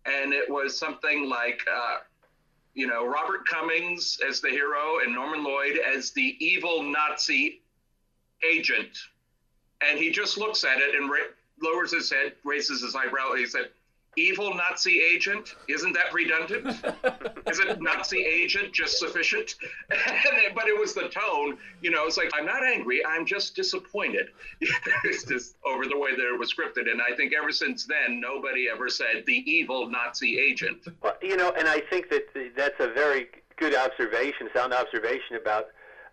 And 0.05 0.33
it 0.33 0.51
was 0.51 0.77
something 0.77 1.29
like, 1.29 1.61
uh, 1.73 1.99
you 2.75 2.89
know, 2.89 3.07
Robert 3.07 3.47
Cummings 3.47 4.19
as 4.29 4.41
the 4.41 4.51
hero 4.51 4.99
and 4.99 5.15
Norman 5.15 5.45
Lloyd 5.45 5.79
as 5.79 6.11
the 6.11 6.37
evil 6.45 6.83
Nazi 6.83 7.63
agent. 8.45 8.97
And 9.87 9.99
he 9.99 10.11
just 10.11 10.39
looks 10.39 10.65
at 10.65 10.79
it 10.79 10.95
and 10.95 11.11
ra- 11.11 11.33
lowers 11.63 11.93
his 11.93 12.11
head, 12.11 12.33
raises 12.45 12.83
his 12.83 12.95
eyebrow. 12.95 13.31
And 13.31 13.41
he 13.41 13.47
said, 13.47 13.69
evil 14.17 14.55
Nazi 14.55 15.01
agent. 15.01 15.55
Isn't 15.69 15.93
that 15.93 16.13
redundant? 16.13 16.67
Isn't 17.51 17.81
Nazi 17.81 18.25
agent 18.25 18.73
just 18.73 18.99
sufficient? 18.99 19.55
but 20.55 20.67
it 20.67 20.79
was 20.79 20.95
the 20.95 21.09
tone, 21.09 21.59
you 21.83 21.91
know, 21.91 22.07
it's 22.07 22.17
like, 22.17 22.31
I'm 22.35 22.47
not 22.47 22.65
angry, 22.65 23.05
I'm 23.05 23.27
just 23.27 23.55
disappointed. 23.55 24.29
it's 25.05 25.25
just 25.25 25.57
over 25.67 25.85
the 25.85 25.99
way 25.99 26.17
that 26.17 26.35
it 26.35 26.39
was 26.39 26.53
scripted. 26.53 26.91
And 26.91 27.01
I 27.01 27.15
think 27.15 27.35
ever 27.35 27.53
since 27.53 27.85
then, 27.85 28.21
nobody 28.21 28.69
ever 28.73 28.89
said 28.89 29.25
the 29.27 29.45
evil 29.51 29.89
Nazi 29.91 30.39
agent. 30.39 30.87
Well, 31.03 31.17
you 31.23 31.37
know, 31.37 31.53
and 31.57 31.69
I 31.69 31.81
think 31.81 32.09
that 32.11 32.27
that's 32.57 32.81
a 32.81 32.89
very 32.89 33.29
good 33.57 33.75
observation, 33.75 34.49
sound 34.55 34.73
observation 34.73 35.37
about 35.41 35.69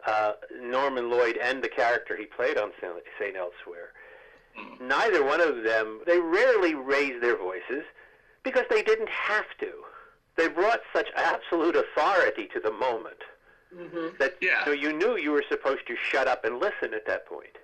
uh, 0.05 0.33
Norman 0.61 1.09
Lloyd 1.09 1.37
and 1.37 1.63
the 1.63 1.69
character 1.69 2.15
he 2.15 2.25
played 2.25 2.57
on 2.57 2.71
St. 2.81 3.35
Elsewhere. 3.35 3.89
Neither 4.81 5.23
one 5.23 5.41
of 5.41 5.63
them, 5.63 6.01
they 6.05 6.19
rarely 6.19 6.75
raised 6.75 7.23
their 7.23 7.37
voices 7.37 7.83
because 8.43 8.65
they 8.69 8.83
didn't 8.83 9.09
have 9.09 9.45
to. 9.59 9.71
They 10.35 10.47
brought 10.49 10.81
such 10.93 11.07
absolute 11.15 11.75
authority 11.75 12.47
to 12.53 12.59
the 12.59 12.71
moment 12.71 13.17
Mm-hmm. 13.75 14.17
that 14.19 14.35
Yeah. 14.39 14.67
you, 14.69 14.73
you 14.73 14.93
knew 14.93 15.17
you 15.17 15.31
were 15.31 15.43
supposed 15.49 15.87
to 15.87 15.95
shut 15.95 16.27
up 16.27 16.45
and 16.45 16.59
listen 16.59 16.93
at 16.93 17.07
that 17.07 17.25
point. 17.25 17.57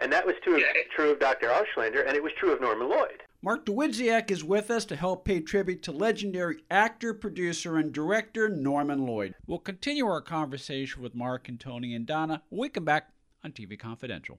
And 0.00 0.10
that 0.10 0.24
was 0.24 0.34
true, 0.42 0.58
Yeah. 0.58 0.72
true 0.96 1.10
of 1.10 1.18
Dr. 1.20 1.48
Auslander, 1.48 2.06
and 2.06 2.16
it 2.16 2.22
was 2.22 2.32
true 2.38 2.52
of 2.52 2.60
Norman 2.62 2.88
Lloyd. 2.88 3.22
Mark 3.44 3.66
Dawidziak 3.66 4.30
is 4.30 4.44
with 4.44 4.70
us 4.70 4.84
to 4.84 4.94
help 4.94 5.24
pay 5.24 5.40
tribute 5.40 5.82
to 5.82 5.90
legendary 5.90 6.58
actor, 6.70 7.12
producer, 7.12 7.76
and 7.76 7.92
director 7.92 8.48
Norman 8.48 9.04
Lloyd. 9.04 9.34
We'll 9.48 9.58
continue 9.58 10.06
our 10.06 10.20
conversation 10.20 11.02
with 11.02 11.16
Mark 11.16 11.48
and 11.48 11.58
Tony 11.58 11.92
and 11.92 12.06
Donna 12.06 12.44
when 12.50 12.60
we 12.60 12.68
come 12.68 12.84
back 12.84 13.08
on 13.42 13.50
TV 13.50 13.76
Confidential. 13.76 14.38